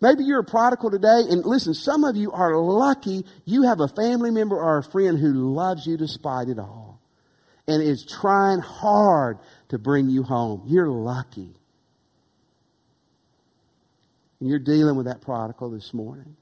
Maybe 0.00 0.24
you're 0.24 0.40
a 0.40 0.44
prodigal 0.44 0.90
today, 0.90 1.24
and 1.28 1.44
listen, 1.44 1.74
some 1.74 2.04
of 2.04 2.16
you 2.16 2.30
are 2.32 2.56
lucky 2.56 3.24
you 3.44 3.62
have 3.62 3.80
a 3.80 3.88
family 3.88 4.30
member 4.30 4.56
or 4.56 4.78
a 4.78 4.82
friend 4.82 5.18
who 5.18 5.52
loves 5.54 5.86
you 5.86 5.96
despite 5.96 6.48
it 6.48 6.58
all 6.58 7.00
and 7.66 7.82
is 7.82 8.04
trying 8.04 8.60
hard 8.60 9.38
to 9.68 9.78
bring 9.78 10.08
you 10.08 10.22
home. 10.22 10.62
You're 10.66 10.88
lucky. 10.88 11.54
And 14.40 14.48
you're 14.48 14.58
dealing 14.58 14.96
with 14.96 15.06
that 15.06 15.20
prodigal 15.20 15.70
this 15.70 15.92
morning, 15.92 16.36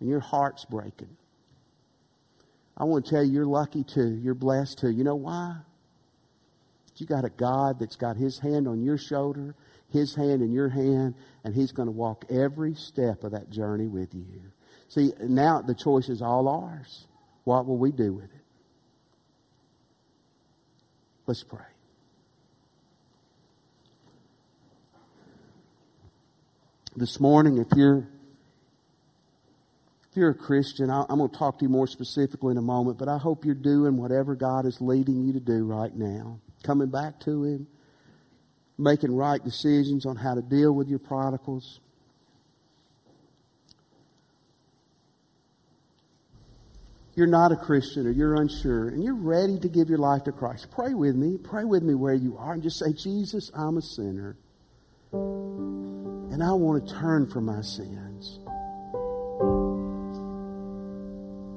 and 0.00 0.08
your 0.08 0.20
heart's 0.20 0.64
breaking. 0.66 1.16
I 2.76 2.84
want 2.84 3.04
to 3.04 3.10
tell 3.10 3.24
you, 3.24 3.32
you're 3.32 3.46
lucky 3.46 3.84
too. 3.84 4.18
You're 4.22 4.34
blessed 4.34 4.78
too. 4.80 4.90
You 4.90 5.04
know 5.04 5.14
why? 5.14 5.56
You 6.96 7.06
got 7.06 7.24
a 7.24 7.30
God 7.30 7.78
that's 7.80 7.96
got 7.96 8.16
his 8.16 8.38
hand 8.38 8.68
on 8.68 8.82
your 8.82 8.98
shoulder, 8.98 9.56
his 9.90 10.14
hand 10.14 10.42
in 10.42 10.52
your 10.52 10.68
hand, 10.68 11.14
and 11.42 11.54
he's 11.54 11.72
going 11.72 11.86
to 11.86 11.92
walk 11.92 12.24
every 12.30 12.74
step 12.74 13.24
of 13.24 13.32
that 13.32 13.50
journey 13.50 13.88
with 13.88 14.14
you. 14.14 14.42
See, 14.88 15.12
now 15.20 15.60
the 15.60 15.74
choice 15.74 16.08
is 16.08 16.22
all 16.22 16.48
ours. 16.48 17.06
What 17.44 17.66
will 17.66 17.78
we 17.78 17.90
do 17.90 18.12
with 18.12 18.24
it? 18.24 18.30
Let's 21.26 21.42
pray. 21.42 21.60
This 26.96 27.18
morning, 27.18 27.58
if 27.58 27.66
you're 27.76 28.06
if 30.14 30.18
you're 30.18 30.30
a 30.30 30.34
Christian, 30.34 30.90
I'm 30.90 31.18
going 31.18 31.28
to 31.28 31.36
talk 31.36 31.58
to 31.58 31.64
you 31.64 31.68
more 31.68 31.88
specifically 31.88 32.52
in 32.52 32.56
a 32.56 32.62
moment, 32.62 32.98
but 32.98 33.08
I 33.08 33.18
hope 33.18 33.44
you're 33.44 33.52
doing 33.52 33.96
whatever 33.96 34.36
God 34.36 34.64
is 34.64 34.80
leading 34.80 35.24
you 35.24 35.32
to 35.32 35.40
do 35.40 35.64
right 35.64 35.92
now. 35.92 36.38
Coming 36.62 36.88
back 36.88 37.18
to 37.22 37.42
Him, 37.42 37.66
making 38.78 39.12
right 39.12 39.42
decisions 39.42 40.06
on 40.06 40.14
how 40.14 40.36
to 40.36 40.40
deal 40.40 40.72
with 40.72 40.86
your 40.86 41.00
prodigals. 41.00 41.80
you're 47.16 47.26
not 47.28 47.52
a 47.52 47.56
Christian 47.56 48.08
or 48.08 48.10
you're 48.10 48.34
unsure 48.34 48.88
and 48.88 49.04
you're 49.04 49.14
ready 49.14 49.56
to 49.56 49.68
give 49.68 49.88
your 49.88 49.98
life 49.98 50.24
to 50.24 50.32
Christ, 50.32 50.68
pray 50.72 50.94
with 50.94 51.14
me. 51.14 51.38
Pray 51.38 51.62
with 51.62 51.84
me 51.84 51.94
where 51.94 52.14
you 52.14 52.36
are 52.38 52.54
and 52.54 52.62
just 52.62 52.78
say, 52.78 52.92
Jesus, 52.92 53.52
I'm 53.54 53.76
a 53.78 53.82
sinner. 53.82 54.36
And 55.12 56.42
I 56.42 56.52
want 56.54 56.88
to 56.88 56.94
turn 56.94 57.28
from 57.30 57.44
my 57.46 57.60
sins. 57.60 58.03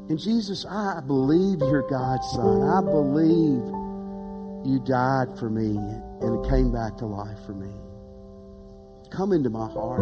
And 0.10 0.17
Jesus, 0.17 0.65
I 0.65 1.02
believe 1.06 1.60
you're 1.60 1.88
God's 1.89 2.30
Son. 2.32 2.63
I 2.63 2.80
believe 2.80 3.60
you 4.65 4.80
died 4.80 5.38
for 5.38 5.50
me 5.50 5.76
and 6.22 6.50
came 6.50 6.72
back 6.72 6.98
to 6.98 7.06
life 7.06 7.38
for 7.46 7.54
me. 7.54 7.74
Come 9.12 9.34
into 9.34 9.50
my 9.50 9.67
heart. 9.70 10.00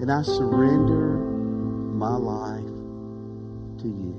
And 0.00 0.10
I 0.10 0.22
surrender 0.22 1.18
my 1.92 2.16
life 2.16 2.64
to 3.80 3.86
you. 3.86 4.16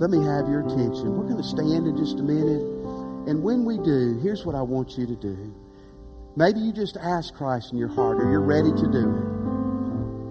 Let 0.00 0.08
me 0.08 0.24
have 0.24 0.48
your 0.48 0.60
attention. 0.60 1.14
We're 1.16 1.28
going 1.28 1.36
to 1.36 1.42
stand 1.42 1.86
in 1.86 1.96
just 1.96 2.18
a 2.18 2.22
minute. 2.22 2.62
And 3.28 3.42
when 3.42 3.66
we 3.66 3.76
do, 3.76 4.18
here's 4.22 4.46
what 4.46 4.54
I 4.54 4.62
want 4.62 4.96
you 4.96 5.06
to 5.06 5.16
do. 5.16 5.54
Maybe 6.36 6.60
you 6.60 6.72
just 6.72 6.96
ask 6.96 7.34
Christ 7.34 7.72
in 7.72 7.78
your 7.78 7.88
heart 7.88 8.16
or 8.18 8.30
you're 8.30 8.40
ready 8.40 8.70
to 8.70 8.92
do 8.92 9.14
it. 9.14 9.47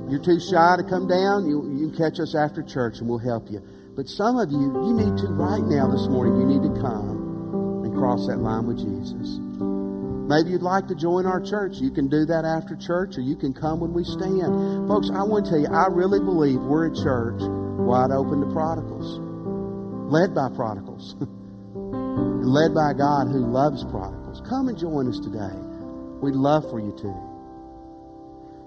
You're 0.10 0.24
too 0.24 0.40
shy 0.40 0.78
to 0.78 0.84
come 0.84 1.08
down. 1.08 1.46
You, 1.46 1.68
you 1.76 1.90
can 1.92 1.98
catch 1.98 2.20
us 2.20 2.34
after 2.34 2.64
church 2.64 3.00
and 3.00 3.10
we'll 3.10 3.20
help 3.20 3.52
you. 3.52 3.60
But 3.96 4.08
some 4.08 4.38
of 4.38 4.52
you, 4.52 4.72
you 4.88 4.94
need 4.94 5.18
to, 5.20 5.28
right 5.36 5.64
now 5.64 5.92
this 5.92 6.08
morning, 6.08 6.40
you 6.40 6.48
need 6.48 6.64
to 6.64 6.74
come 6.80 7.84
and 7.84 7.92
cross 7.94 8.28
that 8.28 8.38
line 8.40 8.68
with 8.68 8.78
Jesus. 8.78 9.40
Maybe 10.28 10.52
you'd 10.52 10.62
like 10.62 10.88
to 10.88 10.96
join 10.96 11.26
our 11.26 11.40
church. 11.40 11.80
You 11.80 11.92
can 11.92 12.08
do 12.08 12.26
that 12.26 12.46
after 12.46 12.76
church 12.76 13.18
or 13.18 13.22
you 13.22 13.36
can 13.36 13.54
come 13.54 13.80
when 13.80 13.94
we 13.94 14.04
stand. 14.04 14.88
Folks, 14.88 15.10
I 15.12 15.24
want 15.24 15.46
to 15.46 15.52
tell 15.52 15.60
you, 15.60 15.72
I 15.72 15.88
really 15.88 16.20
believe 16.20 16.60
we're 16.60 16.88
a 16.88 16.96
church 16.96 17.40
wide 17.84 18.12
open 18.12 18.44
to 18.44 18.50
prodigals, 18.52 19.20
led 20.12 20.36
by 20.36 20.48
prodigals, 20.56 21.16
led 21.76 22.76
by 22.76 22.92
God 22.96 23.28
who 23.28 23.44
loves 23.44 23.84
prodigals. 23.88 24.44
Come 24.48 24.68
and 24.68 24.78
join 24.78 25.08
us 25.08 25.20
today. 25.20 25.56
We'd 26.20 26.36
love 26.36 26.70
for 26.70 26.80
you 26.80 26.96
to. 27.04 27.27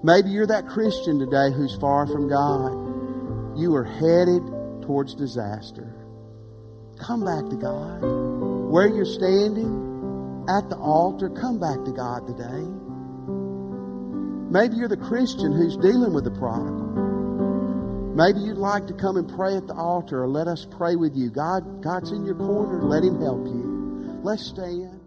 Maybe 0.02 0.30
you're 0.30 0.46
that 0.46 0.66
Christian 0.66 1.18
today 1.18 1.52
who's 1.54 1.76
far 1.76 2.06
from 2.06 2.28
God. 2.28 3.58
You 3.58 3.74
are 3.74 3.84
headed 3.84 4.42
towards 4.82 5.14
disaster. 5.14 5.94
Come 6.98 7.24
back 7.24 7.50
to 7.50 7.56
God. 7.56 8.00
Where 8.70 8.88
you're 8.88 9.04
standing, 9.04 10.44
at 10.48 10.68
the 10.70 10.76
altar, 10.76 11.28
come 11.28 11.60
back 11.60 11.84
to 11.84 11.92
God 11.92 12.26
today. 12.26 12.64
Maybe 14.50 14.76
you're 14.76 14.88
the 14.88 14.96
Christian 14.96 15.52
who's 15.52 15.76
dealing 15.76 16.12
with 16.12 16.24
the 16.24 16.30
prodigal. 16.30 16.90
Maybe 18.16 18.40
you'd 18.40 18.58
like 18.58 18.86
to 18.88 18.94
come 18.94 19.16
and 19.16 19.28
pray 19.28 19.56
at 19.56 19.66
the 19.66 19.74
altar 19.74 20.22
or 20.22 20.28
let 20.28 20.48
us 20.48 20.66
pray 20.70 20.96
with 20.96 21.14
you. 21.14 21.30
God, 21.30 21.82
God's 21.82 22.10
in 22.10 22.24
your 22.24 22.34
corner. 22.34 22.82
Let 22.82 23.04
him 23.04 23.20
help 23.20 23.46
you. 23.46 24.20
Let's 24.22 24.44
stand. 24.44 24.99